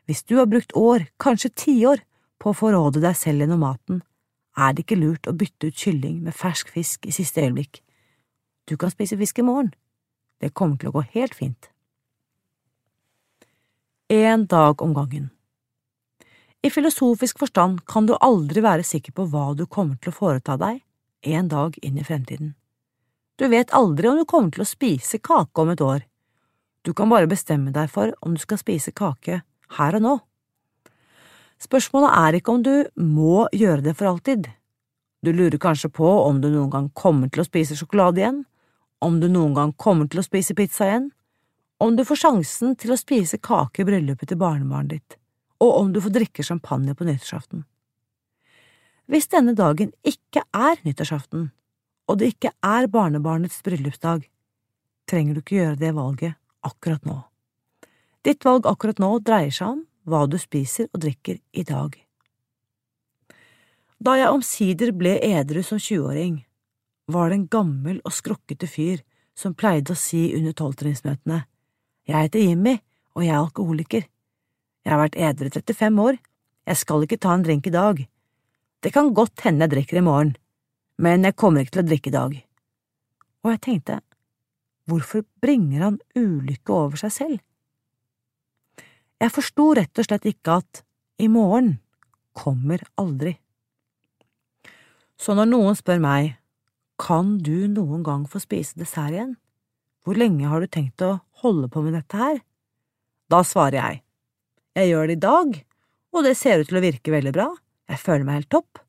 Hvis 0.05 0.21
du 0.29 0.37
har 0.37 0.51
brukt 0.51 0.75
år, 0.77 1.07
kanskje 1.17 1.49
tiår, 1.57 2.03
på 2.37 2.53
å 2.53 2.59
forråde 2.59 3.01
deg 3.01 3.17
selv 3.17 3.41
gjennom 3.41 3.65
maten, 3.65 4.03
er 4.53 4.75
det 4.75 4.85
ikke 4.85 5.01
lurt 5.01 5.31
å 5.31 5.37
bytte 5.39 5.71
ut 5.71 5.81
kylling 5.81 6.21
med 6.27 6.37
fersk 6.37 6.69
fisk 6.75 7.09
i 7.09 7.15
siste 7.17 7.41
øyeblikk. 7.41 7.81
Du 8.69 8.77
kan 8.77 8.93
spise 8.93 9.17
fisk 9.17 9.41
i 9.41 9.49
morgen. 9.49 9.73
Det 10.37 10.53
kommer 10.53 10.77
til 10.77 10.91
å 10.91 10.97
gå 10.99 11.09
helt 11.15 11.33
fint. 11.39 11.71
En 14.13 14.45
dag 14.45 14.83
om 14.85 14.93
gangen 14.93 15.31
I 16.61 16.69
filosofisk 16.69 17.39
forstand 17.41 17.87
kan 17.89 18.05
du 18.05 18.19
aldri 18.21 18.61
være 18.61 18.85
sikker 18.85 19.17
på 19.17 19.25
hva 19.33 19.55
du 19.57 19.65
kommer 19.65 19.97
til 19.97 20.13
å 20.13 20.19
foreta 20.19 20.59
deg 20.61 20.83
en 21.33 21.49
dag 21.49 21.79
inn 21.81 21.97
i 21.97 22.05
fremtiden. 22.05 22.59
Du 23.41 23.49
vet 23.49 23.73
aldri 23.73 24.09
om 24.09 24.19
du 24.21 24.27
kommer 24.29 24.53
til 24.53 24.65
å 24.65 24.69
spise 24.69 25.19
kake 25.19 25.63
om 25.63 25.73
et 25.73 25.81
år. 25.81 26.05
Du 26.83 26.93
kan 26.95 27.11
bare 27.11 27.31
bestemme 27.31 27.73
deg 27.73 27.91
for 27.91 28.13
om 28.21 28.35
du 28.35 28.43
skal 28.43 28.61
spise 28.61 28.93
kake 28.93 29.43
her 29.79 29.99
og 29.99 30.05
nå. 30.05 30.15
Spørsmålet 31.63 32.17
er 32.19 32.39
ikke 32.39 32.57
om 32.57 32.63
du 32.67 32.75
må 32.99 33.47
gjøre 33.55 33.85
det 33.87 33.95
for 33.99 34.11
alltid. 34.11 34.49
Du 35.23 35.31
lurer 35.31 35.59
kanskje 35.63 35.93
på 35.95 36.09
om 36.25 36.41
du 36.43 36.49
noen 36.51 36.71
gang 36.73 36.89
kommer 36.99 37.31
til 37.31 37.45
å 37.45 37.47
spise 37.47 37.77
sjokolade 37.79 38.19
igjen, 38.19 38.41
om 39.03 39.21
du 39.23 39.29
noen 39.31 39.55
gang 39.55 39.73
kommer 39.79 40.09
til 40.11 40.19
å 40.19 40.27
spise 40.27 40.57
pizza 40.59 40.89
igjen, 40.89 41.11
om 41.83 41.95
du 41.97 42.03
får 42.07 42.19
sjansen 42.25 42.75
til 42.79 42.95
å 42.95 42.99
spise 42.99 43.39
kake 43.39 43.83
i 43.83 43.87
bryllupet 43.87 44.33
til 44.33 44.41
barnebarnet 44.43 44.97
ditt, 44.97 45.17
og 45.63 45.79
om 45.79 45.95
du 45.95 46.01
får 46.03 46.17
drikke 46.19 46.47
champagne 46.47 46.95
på 46.99 47.07
nyttårsaften. 47.07 47.63
Hvis 49.11 49.31
denne 49.31 49.55
dagen 49.59 49.95
ikke 50.07 50.43
er 50.51 50.83
nyttårsaften, 50.83 51.51
og 52.09 52.19
det 52.19 52.33
ikke 52.35 52.53
er 52.67 52.89
barnebarnets 52.93 53.61
bryllupsdag, 53.65 54.25
trenger 55.09 55.35
du 55.35 55.43
ikke 55.43 55.59
gjøre 55.59 55.81
det 55.81 55.93
valget 55.97 56.39
akkurat 56.67 57.05
nå. 57.07 57.19
Ditt 58.23 58.45
valg 58.47 58.67
akkurat 58.71 59.01
nå 59.03 59.17
dreier 59.25 59.55
seg 59.55 59.77
om 59.77 59.83
hva 60.07 60.25
du 60.31 60.39
spiser 60.39 60.89
og 60.93 61.03
drikker 61.05 61.39
i 61.53 61.65
dag. 61.67 61.95
Da 64.03 64.17
jeg 64.19 64.35
omsider 64.35 64.91
ble 64.99 65.17
edru 65.23 65.63
som 65.63 65.79
tjueåring, 65.79 66.41
var 67.07 67.31
det 67.31 67.39
en 67.39 67.49
gammel 67.51 68.01
og 68.03 68.15
skrukkete 68.15 68.67
fyr 68.71 69.03
som 69.39 69.55
pleide 69.55 69.95
å 69.95 69.99
si 69.99 70.31
under 70.37 70.55
tolvtrinnsmøtene, 70.59 71.45
Jeg 72.03 72.19
heter 72.19 72.41
Jimmy, 72.41 72.81
og 73.15 73.23
jeg 73.23 73.31
er 73.31 73.39
alkoholiker. 73.39 74.03
Jeg 74.83 74.91
har 74.91 74.99
vært 74.99 75.15
edru 75.15 75.51
35 75.55 76.01
år, 76.03 76.17
jeg 76.67 76.77
skal 76.77 77.05
ikke 77.05 77.19
ta 77.23 77.35
en 77.35 77.45
drink 77.47 77.67
i 77.67 77.71
dag. 77.71 78.09
Det 78.83 78.91
kan 78.93 79.15
godt 79.15 79.45
hende 79.45 79.63
jeg 79.63 79.71
drikker 79.71 79.99
i 80.01 80.03
morgen, 80.03 80.33
men 80.99 81.25
jeg 81.27 81.39
kommer 81.39 81.63
ikke 81.63 81.79
til 81.79 81.85
å 81.85 81.89
drikke 81.89 82.11
i 82.11 82.17
dag. 82.17 82.35
Og 83.43 83.51
jeg 83.55 83.63
tenkte, 83.67 84.01
hvorfor 84.91 85.25
bringer 85.43 85.87
han 85.87 85.99
ulykke 86.19 86.75
over 86.75 87.01
seg 87.01 87.15
selv? 87.15 87.41
Jeg 89.23 89.31
forsto 89.31 89.69
rett 89.79 89.99
og 90.03 90.07
slett 90.09 90.27
ikke 90.27 90.59
at 90.63 90.83
i 91.23 91.29
morgen 91.31 91.77
kommer 92.35 92.83
aldri. 92.99 93.37
Så 95.15 95.37
når 95.39 95.51
noen 95.53 95.79
spør 95.79 96.01
meg, 96.03 96.33
kan 96.99 97.37
du 97.43 97.69
noen 97.71 98.03
gang 98.07 98.25
få 98.31 98.41
spise 98.43 98.79
dessert 98.79 99.15
igjen, 99.15 99.37
hvor 100.03 100.19
lenge 100.19 100.49
har 100.51 100.63
du 100.63 100.71
tenkt 100.71 101.03
å 101.07 101.21
holde 101.45 101.71
på 101.71 101.83
med 101.85 101.95
dette 101.95 102.19
her? 102.19 102.41
Da 103.31 103.43
svarer 103.47 103.79
jeg, 103.79 104.01
jeg 104.75 104.91
gjør 104.91 105.09
det 105.09 105.17
i 105.17 105.23
dag, 105.23 105.55
og 106.13 106.27
det 106.27 106.35
ser 106.39 106.63
ut 106.63 106.69
til 106.69 106.81
å 106.81 106.85
virke 106.85 107.15
veldig 107.15 107.35
bra, 107.35 107.49
jeg 107.93 108.03
føler 108.03 108.27
meg 108.27 108.41
helt 108.41 108.51
topp, 108.53 108.82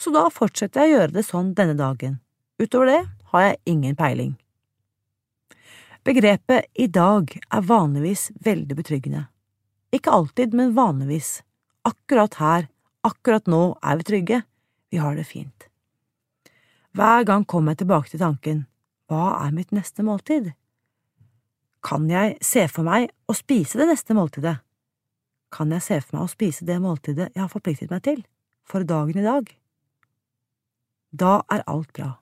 så 0.00 0.12
da 0.14 0.26
fortsetter 0.32 0.84
jeg 0.84 0.92
å 0.92 0.98
gjøre 0.98 1.16
det 1.16 1.24
sånn 1.26 1.54
denne 1.56 1.76
dagen. 1.78 2.18
Utover 2.60 2.90
det 2.90 3.02
har 3.32 3.46
jeg 3.46 3.62
ingen 3.72 3.96
peiling. 3.96 4.34
Begrepet 6.06 6.68
i 6.78 6.86
dag 6.86 7.32
er 7.34 7.64
vanligvis 7.66 8.28
veldig 8.44 8.76
betryggende. 8.78 9.24
Ikke 9.90 10.12
alltid, 10.14 10.54
men 10.54 10.76
vanligvis. 10.76 11.40
Akkurat 11.82 12.38
her, 12.38 12.68
akkurat 13.02 13.48
nå 13.50 13.78
er 13.82 13.98
vi 13.98 14.06
trygge, 14.06 14.42
vi 14.90 15.00
har 15.02 15.16
det 15.18 15.26
fint. 15.26 15.66
Hver 16.96 17.26
gang 17.26 17.44
kommer 17.44 17.74
jeg 17.74 17.82
tilbake 17.82 18.12
til 18.12 18.22
tanken, 18.22 18.62
hva 19.10 19.34
er 19.42 19.52
mitt 19.56 19.74
neste 19.74 20.06
måltid? 20.06 20.52
Kan 21.84 22.08
jeg 22.10 22.38
se 22.42 22.64
for 22.70 22.86
meg 22.86 23.10
å 23.28 23.34
spise 23.36 23.78
det 23.78 23.90
neste 23.90 24.14
måltidet? 24.16 24.56
Kan 25.54 25.74
jeg 25.74 25.84
se 25.84 26.00
for 26.02 26.18
meg 26.18 26.24
å 26.26 26.32
spise 26.32 26.66
det 26.66 26.80
måltidet 26.82 27.28
jeg 27.32 27.42
har 27.42 27.52
forpliktet 27.52 27.92
meg 27.92 28.02
til, 28.06 28.24
for 28.66 28.86
dagen 28.86 29.18
i 29.20 29.26
dag? 29.26 29.50
Da 31.16 31.40
er 31.52 31.62
alt 31.70 31.92
bra. 31.96 32.16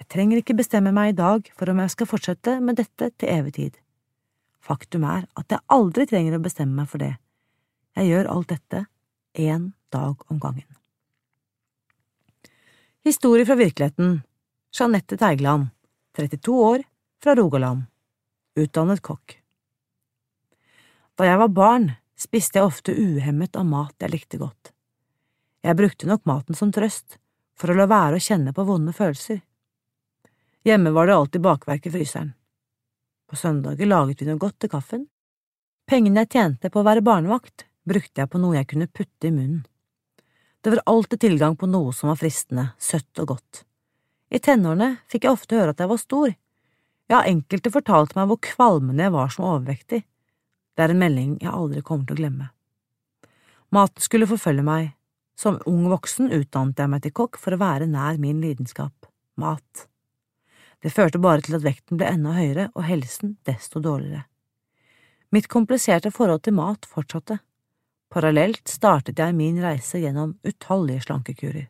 Jeg 0.00 0.08
trenger 0.12 0.40
ikke 0.40 0.56
bestemme 0.56 0.92
meg 0.94 1.12
i 1.12 1.16
dag 1.18 1.48
for 1.58 1.70
om 1.70 1.80
jeg 1.82 1.92
skal 1.92 2.08
fortsette 2.08 2.54
med 2.64 2.78
dette 2.80 3.10
til 3.18 3.30
evig 3.30 3.54
tid. 3.58 3.74
Faktum 4.64 5.04
er 5.08 5.26
at 5.36 5.52
jeg 5.52 5.64
aldri 5.74 6.06
trenger 6.08 6.38
å 6.38 6.44
bestemme 6.44 6.78
meg 6.78 6.88
for 6.88 7.02
det. 7.02 7.14
Jeg 7.98 8.10
gjør 8.10 8.30
alt 8.32 8.52
dette 8.54 8.84
én 9.36 9.72
dag 9.92 10.22
om 10.30 10.38
gangen. 10.40 10.68
Historie 13.04 13.44
fra 13.44 13.58
virkeligheten 13.60 14.22
Jeanette 14.74 15.18
Teigland, 15.20 15.68
32 16.16 16.54
år, 16.70 16.86
fra 17.20 17.34
Rogaland, 17.36 17.84
utdannet 18.56 19.02
kokk. 19.04 19.36
Da 21.18 21.28
jeg 21.28 21.42
var 21.42 21.52
barn, 21.52 21.90
spiste 22.16 22.58
jeg 22.58 22.70
ofte 22.70 22.94
uhemmet 22.96 23.58
av 23.58 23.68
mat 23.68 23.94
jeg 24.00 24.14
likte 24.14 24.40
godt. 24.40 24.72
Jeg 25.64 25.76
brukte 25.76 26.08
nok 26.08 26.24
maten 26.28 26.56
som 26.56 26.72
trøst, 26.72 27.18
for 27.58 27.70
å 27.70 27.76
la 27.78 27.86
være 27.90 28.18
å 28.18 28.22
kjenne 28.22 28.54
på 28.54 28.64
vonde 28.66 28.94
følelser. 28.94 29.42
Hjemme 30.64 30.94
var 30.96 31.06
det 31.06 31.14
alltid 31.14 31.44
bakverk 31.44 31.86
i 31.86 31.92
fryseren. 31.92 32.32
På 33.28 33.36
søndager 33.36 33.88
laget 33.88 34.22
vi 34.22 34.28
noe 34.28 34.40
godt 34.40 34.58
til 34.62 34.72
kaffen. 34.72 35.06
Pengene 35.88 36.24
jeg 36.24 36.32
tjente 36.36 36.70
på 36.72 36.80
å 36.80 36.86
være 36.86 37.04
barnevakt, 37.04 37.66
brukte 37.84 38.22
jeg 38.22 38.30
på 38.32 38.40
noe 38.40 38.56
jeg 38.56 38.70
kunne 38.70 38.88
putte 38.88 39.28
i 39.28 39.32
munnen. 39.34 39.64
Det 40.64 40.72
var 40.72 40.80
alltid 40.88 41.20
tilgang 41.20 41.56
på 41.60 41.68
noe 41.68 41.92
som 41.92 42.08
var 42.08 42.16
fristende, 42.16 42.70
søtt 42.80 43.20
og 43.20 43.34
godt. 43.34 43.64
I 44.32 44.40
tenårene 44.40 44.94
fikk 45.12 45.26
jeg 45.26 45.36
ofte 45.36 45.58
høre 45.58 45.74
at 45.74 45.82
jeg 45.82 45.90
var 45.90 46.00
stor. 46.00 46.32
Ja, 47.12 47.20
enkelte 47.20 47.72
fortalte 47.74 48.16
meg 48.16 48.30
hvor 48.30 48.40
kvalmende 48.40 49.04
jeg 49.04 49.12
var 49.12 49.28
som 49.34 49.44
overvektig. 49.44 50.00
Det 50.74 50.82
er 50.82 50.94
en 50.94 51.02
melding 51.02 51.34
jeg 51.42 51.52
aldri 51.52 51.84
kommer 51.84 52.08
til 52.08 52.16
å 52.16 52.22
glemme. 52.22 52.48
Maten 53.74 54.02
skulle 54.02 54.28
forfølge 54.30 54.64
meg. 54.64 54.94
Som 55.34 55.58
ung 55.66 55.88
voksen 55.90 56.30
utdannet 56.32 56.78
jeg 56.78 56.90
meg 56.90 57.02
til 57.02 57.14
kokk 57.14 57.40
for 57.40 57.56
å 57.56 57.60
være 57.60 57.90
nær 57.90 58.20
min 58.22 58.40
lidenskap– 58.42 59.08
mat. 59.42 59.88
Det 60.84 60.92
førte 60.92 61.18
bare 61.18 61.42
til 61.42 61.56
at 61.56 61.64
vekten 61.64 61.98
ble 61.98 62.10
enda 62.12 62.34
høyere 62.36 62.68
og 62.74 62.84
helsen 62.86 63.38
desto 63.48 63.80
dårligere. 63.82 64.26
Mitt 65.34 65.48
kompliserte 65.50 66.12
forhold 66.14 66.44
til 66.46 66.54
mat 66.54 66.86
fortsatte. 66.86 67.40
Parallelt 68.12 68.68
startet 68.70 69.18
jeg 69.18 69.34
min 69.34 69.56
reise 69.62 69.98
gjennom 69.98 70.36
utallige 70.46 71.08
slankekurer. 71.08 71.66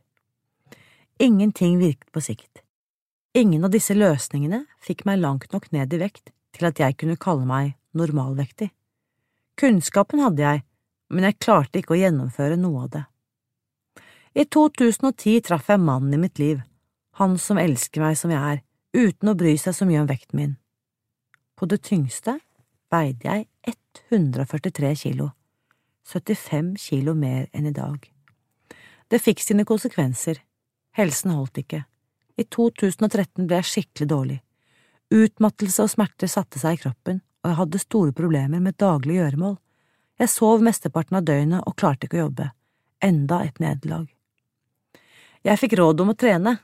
Ingenting 1.22 1.78
virket 1.80 2.10
på 2.12 2.20
sikt. 2.20 2.60
Ingen 3.38 3.64
av 3.64 3.72
disse 3.72 3.94
løsningene 3.96 4.64
fikk 4.82 5.06
meg 5.08 5.22
langt 5.22 5.54
nok 5.54 5.70
ned 5.72 5.94
i 5.94 6.02
vekt 6.02 6.34
til 6.54 6.68
at 6.68 6.82
jeg 6.82 6.98
kunne 7.00 7.16
kalle 7.16 7.46
meg 7.48 7.72
normalvektig. 7.96 8.68
Kunnskapen 9.58 10.20
hadde 10.20 10.42
jeg, 10.42 10.62
men 11.14 11.26
jeg 11.28 11.38
klarte 11.38 11.80
ikke 11.80 11.94
å 11.94 12.00
gjennomføre 12.02 12.58
noe 12.58 12.84
av 12.84 12.92
det. 12.92 13.04
I 14.34 14.44
2010 14.44 15.40
traff 15.46 15.68
jeg 15.70 15.78
mannen 15.78 16.16
i 16.16 16.18
mitt 16.18 16.40
liv, 16.42 16.62
han 17.20 17.36
som 17.38 17.58
elsker 17.60 18.02
meg 18.02 18.18
som 18.18 18.32
jeg 18.34 18.42
er, 18.42 18.62
uten 18.94 19.30
å 19.30 19.36
bry 19.38 19.54
seg 19.60 19.76
så 19.76 19.86
mye 19.86 20.00
om 20.02 20.10
vekten 20.10 20.40
min. 20.40 20.56
På 21.54 21.68
det 21.70 21.84
tyngste 21.86 22.40
veide 22.90 23.28
jeg 23.30 23.46
143 24.10 24.94
kilo 24.98 25.30
75 26.04 26.74
kilo 26.76 27.14
mer 27.14 27.46
enn 27.52 27.66
i 27.66 27.72
dag. 27.72 28.10
Det 29.08 29.20
fikk 29.22 29.40
sine 29.40 29.64
konsekvenser, 29.68 30.40
helsen 30.98 31.32
holdt 31.34 31.62
ikke. 31.62 31.84
I 32.36 32.44
2013 32.44 33.46
ble 33.46 33.60
jeg 33.60 33.70
skikkelig 33.70 34.08
dårlig. 34.10 34.40
Utmattelse 35.14 35.86
og 35.86 35.92
smerter 35.92 36.30
satte 36.30 36.60
seg 36.60 36.76
i 36.76 36.82
kroppen, 36.82 37.22
og 37.44 37.50
jeg 37.50 37.60
hadde 37.60 37.82
store 37.82 38.16
problemer 38.16 38.60
med 38.60 38.78
daglige 38.80 39.22
gjøremål. 39.22 39.56
Jeg 40.20 40.32
sov 40.32 40.64
mesteparten 40.64 41.20
av 41.20 41.26
døgnet 41.28 41.64
og 41.64 41.76
klarte 41.78 42.08
ikke 42.08 42.20
å 42.20 42.26
jobbe. 42.26 42.50
Enda 43.04 43.42
et 43.44 43.60
nederlag. 43.62 44.13
Jeg 45.44 45.60
fikk 45.60 45.74
råd 45.76 46.00
om 46.00 46.14
å 46.14 46.16
trene. 46.16 46.54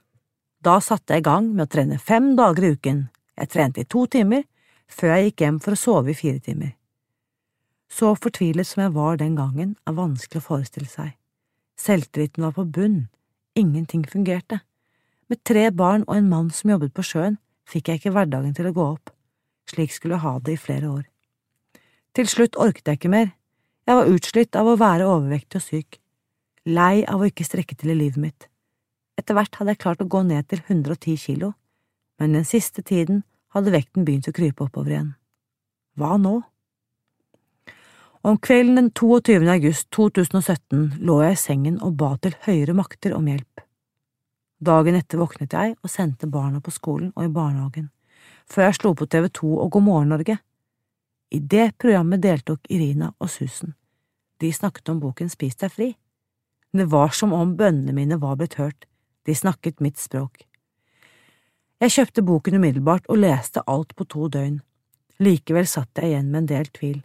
Da 0.65 0.79
satte 0.81 1.13
jeg 1.13 1.21
i 1.21 1.27
gang 1.27 1.51
med 1.53 1.67
å 1.67 1.73
trene 1.73 1.99
fem 2.01 2.31
dager 2.37 2.65
i 2.65 2.71
uken. 2.73 3.03
Jeg 3.37 3.51
trente 3.53 3.83
i 3.83 3.89
to 3.89 4.07
timer, 4.09 4.47
før 4.89 5.13
jeg 5.13 5.27
gikk 5.27 5.43
hjem 5.45 5.59
for 5.61 5.77
å 5.77 5.81
sove 5.81 6.13
i 6.13 6.17
fire 6.17 6.41
timer. 6.41 6.71
Så 7.93 8.15
fortvilet 8.17 8.65
som 8.65 8.87
jeg 8.87 8.95
var 8.95 9.19
den 9.21 9.37
gangen, 9.37 9.75
er 9.85 9.99
vanskelig 9.99 10.41
å 10.41 10.47
forestille 10.47 10.89
seg. 10.89 11.13
Selvtilliten 11.77 12.47
var 12.47 12.55
på 12.57 12.65
bunn, 12.65 13.09
ingenting 13.59 14.07
fungerte. 14.09 14.63
Med 15.29 15.43
tre 15.45 15.69
barn 15.71 16.07
og 16.09 16.17
en 16.17 16.31
mann 16.33 16.49
som 16.55 16.73
jobbet 16.73 16.97
på 16.97 17.05
sjøen, 17.05 17.37
fikk 17.69 17.91
jeg 17.91 18.01
ikke 18.01 18.15
hverdagen 18.17 18.57
til 18.57 18.71
å 18.71 18.77
gå 18.77 18.87
opp. 18.95 19.13
Slik 19.69 19.93
skulle 19.93 20.17
jeg 20.17 20.25
ha 20.25 20.39
det 20.41 20.57
i 20.57 20.63
flere 20.63 20.89
år. 20.89 21.03
Til 22.17 22.33
slutt 22.33 22.57
orket 22.57 22.89
jeg 22.89 23.01
ikke 23.01 23.13
mer. 23.13 23.35
Jeg 23.85 24.01
var 24.01 24.15
utslitt 24.15 24.57
av 24.57 24.73
å 24.73 24.79
være 24.81 25.09
overvektig 25.09 25.61
og 25.61 25.67
syk, 25.67 26.01
lei 26.65 27.05
av 27.05 27.21
å 27.21 27.29
ikke 27.29 27.45
strekke 27.45 27.77
til 27.77 27.93
i 27.93 28.01
livet 28.01 28.25
mitt. 28.25 28.50
Etter 29.21 29.37
hvert 29.37 29.59
hadde 29.59 29.75
jeg 29.75 29.83
klart 29.83 30.01
å 30.01 30.09
gå 30.09 30.23
ned 30.25 30.47
til 30.49 30.63
110 30.65 31.19
kilo, 31.21 31.53
men 32.21 32.39
den 32.39 32.47
siste 32.49 32.81
tiden 32.81 33.21
hadde 33.53 33.75
vekten 33.75 34.07
begynt 34.07 34.31
å 34.31 34.33
krype 34.33 34.65
oppover 34.65 34.95
igjen. 34.95 35.11
Hva 36.01 36.17
nå? 36.17 36.39
Om 38.25 38.37
kvelden 38.41 38.79
den 38.79 38.91
22. 38.97 39.43
august 39.49 39.89
2017 39.97 41.05
lå 41.05 41.19
jeg 41.25 41.37
i 41.37 41.41
sengen 41.41 41.79
og 41.85 41.99
ba 42.01 42.15
til 42.21 42.37
høyere 42.47 42.77
makter 42.77 43.17
om 43.17 43.29
hjelp. 43.29 43.65
Dagen 44.61 44.97
etter 44.97 45.21
våknet 45.21 45.57
jeg 45.57 45.77
og 45.81 45.93
sendte 45.93 46.29
barna 46.29 46.61
på 46.65 46.73
skolen 46.73 47.15
og 47.15 47.25
i 47.25 47.33
barnehagen, 47.33 47.89
før 48.49 48.69
jeg 48.69 48.77
slo 48.77 48.93
på 48.97 49.09
TV 49.09 49.31
2 49.41 49.55
og 49.57 49.73
God 49.77 49.87
morgen 49.87 50.13
Norge. 50.13 50.37
I 51.33 51.41
det 51.41 51.73
programmet 51.81 52.21
deltok 52.25 52.69
Irina 52.69 53.13
og 53.19 53.33
Susan. 53.33 53.75
De 54.41 54.53
snakket 54.53 54.93
om 54.93 55.01
boken 55.01 55.33
Spis 55.33 55.57
deg 55.61 55.73
fri. 55.73 55.91
Det 56.73 56.87
var 56.93 57.13
som 57.17 57.33
om 57.37 57.57
bønnene 57.57 57.97
mine 57.97 58.21
var 58.21 58.37
blitt 58.41 58.59
hørt, 58.61 58.85
de 59.27 59.35
snakket 59.35 59.81
mitt 59.81 59.99
språk. 59.99 60.45
Jeg 61.81 61.95
kjøpte 61.95 62.25
boken 62.27 62.59
umiddelbart 62.61 63.07
og 63.09 63.23
leste 63.23 63.63
alt 63.67 63.95
på 63.97 64.05
to 64.05 64.29
døgn. 64.29 64.59
Likevel 65.21 65.69
satt 65.69 65.97
jeg 65.97 66.13
igjen 66.13 66.29
med 66.33 66.43
en 66.43 66.51
del 66.51 66.69
tvil. 66.77 66.99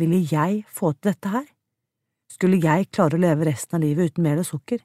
Ville 0.00 0.22
jeg 0.24 0.62
få 0.68 0.94
til 0.96 1.10
dette 1.10 1.32
her? 1.32 1.44
Skulle 2.32 2.60
jeg 2.60 2.88
klare 2.92 3.18
å 3.18 3.20
leve 3.20 3.44
resten 3.48 3.76
av 3.76 3.84
livet 3.84 4.12
uten 4.12 4.24
mel 4.24 4.40
og 4.40 4.48
sukker? 4.48 4.80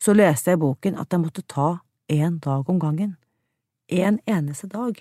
Så 0.00 0.14
leste 0.14 0.52
jeg 0.52 0.60
i 0.60 0.62
boken 0.62 0.98
at 1.02 1.10
jeg 1.10 1.22
måtte 1.22 1.42
ta 1.42 1.80
én 2.10 2.38
dag 2.42 2.70
om 2.70 2.78
gangen. 2.78 3.16
En 3.90 4.20
eneste 4.26 4.70
dag. 4.70 4.94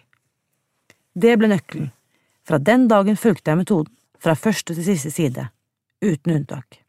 Det 1.13 1.37
ble 1.37 1.51
nøkkelen. 1.53 1.91
Fra 2.43 2.57
den 2.57 2.87
dagen 2.89 3.17
fulgte 3.17 3.51
jeg 3.51 3.61
metoden, 3.61 3.93
fra 4.17 4.33
første 4.33 4.73
til 4.73 4.85
siste 4.85 5.11
side, 5.13 5.45
uten 6.01 6.33
unntak. 6.33 6.81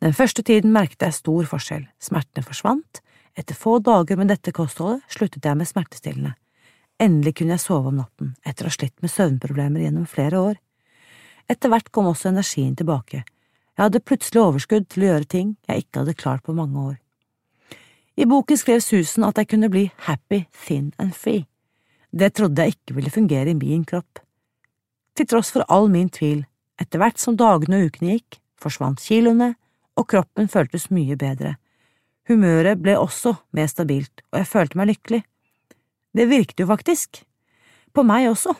Den 0.00 0.16
første 0.16 0.42
tiden 0.42 0.72
merket 0.72 1.02
jeg 1.04 1.18
stor 1.18 1.48
forskjell, 1.48 1.86
smertene 2.00 2.44
forsvant, 2.46 3.02
etter 3.36 3.54
få 3.56 3.78
dager 3.84 4.16
med 4.16 4.32
dette 4.32 4.52
kostholdet 4.52 5.04
sluttet 5.12 5.44
jeg 5.44 5.58
med 5.60 5.68
smertestillende, 5.68 6.34
Endelig 7.00 7.38
kunne 7.38 7.56
jeg 7.56 7.62
sove 7.62 7.88
om 7.88 7.96
natten, 7.96 8.34
etter 8.44 8.66
å 8.66 8.68
ha 8.68 8.74
slitt 8.74 8.98
med 9.00 9.08
søvnproblemer 9.08 9.86
gjennom 9.86 10.08
flere 10.08 10.40
år. 10.50 10.58
Etter 11.48 11.72
hvert 11.72 11.88
kom 11.94 12.10
også 12.10 12.28
energien 12.28 12.74
tilbake. 12.76 13.22
Jeg 13.24 13.80
hadde 13.80 14.02
plutselig 14.04 14.42
overskudd 14.42 14.88
til 14.92 15.06
å 15.06 15.08
gjøre 15.08 15.30
ting 15.32 15.54
jeg 15.70 15.86
ikke 15.86 16.02
hadde 16.02 16.18
klart 16.20 16.44
på 16.44 16.54
mange 16.58 16.82
år. 16.90 16.98
I 18.20 18.26
boken 18.28 18.60
skrev 18.60 18.82
Susan 18.84 19.24
at 19.24 19.40
jeg 19.40 19.48
kunne 19.48 19.70
bli 19.72 19.86
happy, 20.04 20.42
thin 20.66 20.90
and 21.00 21.16
free. 21.16 21.46
Det 22.12 22.34
trodde 22.36 22.66
jeg 22.66 22.76
ikke 22.76 22.98
ville 22.98 23.14
fungere 23.14 23.54
i 23.54 23.56
min 23.56 23.86
kropp. 23.88 24.20
Til 25.16 25.28
tross 25.30 25.54
for 25.54 25.64
all 25.72 25.88
min 25.88 26.12
tvil, 26.12 26.44
etter 26.76 27.00
hvert 27.00 27.22
som 27.22 27.38
dagene 27.40 27.80
og 27.80 27.88
ukene 27.94 28.18
gikk, 28.18 28.42
forsvant 28.60 29.00
kiloene, 29.00 29.54
og 30.00 30.08
kroppen 30.08 30.48
føltes 30.48 30.88
mye 30.94 31.16
bedre. 31.20 31.56
Humøret 32.30 32.80
ble 32.80 32.96
også 32.98 33.34
mer 33.56 33.68
stabilt, 33.70 34.22
og 34.32 34.40
jeg 34.40 34.48
følte 34.48 34.80
meg 34.80 34.92
lykkelig. 34.92 35.20
Det 36.16 36.26
virket 36.30 36.62
jo 36.62 36.68
faktisk. 36.70 37.22
På 37.94 38.04
meg 38.06 38.28
også. 38.30 38.54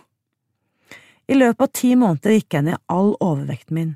I 1.31 1.39
løpet 1.39 1.63
av 1.63 1.73
ti 1.79 1.93
måneder 1.95 2.35
gikk 2.35 2.57
jeg 2.57 2.67
ned 2.67 2.83
all 2.91 3.15
overvekten 3.23 3.77
min, 3.77 3.93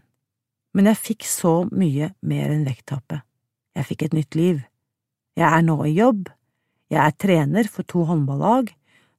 men 0.75 0.87
jeg 0.91 1.01
fikk 1.01 1.27
så 1.27 1.55
mye 1.75 2.13
mer 2.23 2.53
enn 2.55 2.67
vekttapet. 2.67 3.25
Jeg 3.75 3.89
fikk 3.89 4.07
et 4.07 4.15
nytt 4.15 4.39
liv. 4.39 4.63
Jeg 5.35 5.49
er 5.49 5.65
nå 5.67 5.75
i 5.83 5.97
jobb, 5.97 6.29
jeg 6.95 7.01
er 7.03 7.17
trener 7.19 7.67
for 7.71 7.87
to 7.91 8.05
håndballag, 8.07 8.71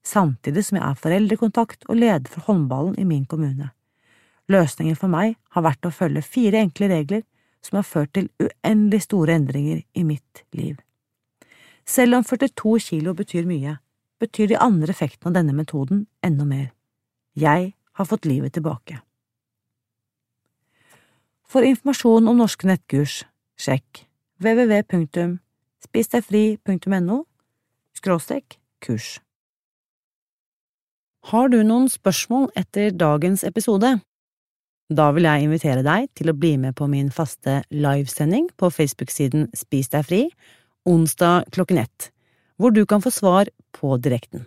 samtidig 0.06 0.64
som 0.64 0.80
jeg 0.80 0.86
er 0.88 1.02
foreldrekontakt 1.02 1.88
og 1.90 2.00
leder 2.00 2.32
for 2.32 2.48
håndballen 2.48 2.96
i 3.02 3.08
min 3.08 3.26
kommune. 3.28 3.74
Løsningen 4.48 4.96
for 4.96 5.12
meg 5.12 5.36
har 5.58 5.66
vært 5.66 5.88
å 5.88 5.92
følge 5.92 6.24
fire 6.24 6.62
enkle 6.64 6.88
regler 6.92 7.26
som 7.66 7.80
har 7.80 7.88
ført 7.88 8.12
til 8.14 8.30
uendelig 8.40 9.02
store 9.08 9.36
endringer 9.40 9.80
i 9.98 10.04
mitt 10.06 10.44
liv. 10.54 10.76
Selv 11.86 12.16
om 12.18 12.24
42 12.24 12.80
kilo 12.90 13.14
betyr 13.18 13.46
mye, 13.50 13.78
betyr 14.22 14.48
de 14.52 14.58
andre 14.62 14.90
effektene 14.94 15.30
av 15.32 15.36
denne 15.40 15.54
metoden 15.58 16.08
enda 16.26 16.46
mer. 16.46 16.68
Jeg 17.36 17.74
har 17.98 18.06
fått 18.06 18.26
livet 18.26 18.54
tilbake. 18.54 19.00
For 21.46 21.62
informasjon 21.66 22.28
om 22.28 22.38
norske 22.42 22.68
nettkurs, 22.68 23.24
sjekk 23.58 24.06
www.spisdegfri.no 24.44 27.26
skråstrek 27.96 28.60
kurs. 28.84 29.20
Har 31.32 31.48
du 31.50 31.64
noen 31.64 31.90
spørsmål 31.90 32.52
etter 32.60 32.92
dagens 32.94 33.44
episode? 33.48 34.00
Da 34.90 35.10
vil 35.16 35.26
jeg 35.26 35.46
invitere 35.48 35.82
deg 35.86 36.12
til 36.14 36.30
å 36.30 36.38
bli 36.38 36.56
med 36.62 36.76
på 36.78 36.86
min 36.90 37.08
faste 37.14 37.64
livesending 37.74 38.52
på 38.60 38.70
Facebook-siden 38.70 39.48
Spis 39.58 39.90
deg 39.90 40.06
fri, 40.06 40.22
onsdag 40.86 41.50
klokken 41.56 41.82
ett 41.82 42.12
hvor 42.56 42.72
du 42.72 42.86
kan 42.88 43.02
få 43.04 43.12
svar 43.12 43.50
på 43.76 43.98
direkten. 44.00 44.46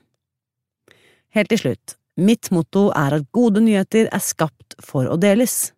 Helt 1.37 1.51
til 1.53 1.61
slutt, 1.61 1.97
mitt 2.17 2.49
motto 2.55 2.87
er 2.97 3.19
at 3.19 3.27
gode 3.37 3.61
nyheter 3.61 4.09
er 4.09 4.25
skapt 4.25 4.79
for 4.81 5.11
å 5.11 5.19
deles. 5.21 5.75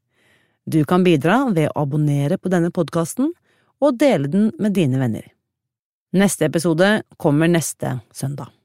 Du 0.62 0.84
kan 0.86 1.02
bidra 1.02 1.42
ved 1.50 1.72
å 1.72 1.82
abonnere 1.82 2.38
på 2.38 2.52
denne 2.52 2.70
podkasten 2.70 3.32
og 3.80 3.98
dele 3.98 4.30
den 4.30 4.52
med 4.62 4.76
dine 4.78 5.00
venner. 5.02 5.26
Neste 6.14 6.46
episode 6.46 7.00
kommer 7.18 7.50
neste 7.50 7.98
søndag. 8.14 8.59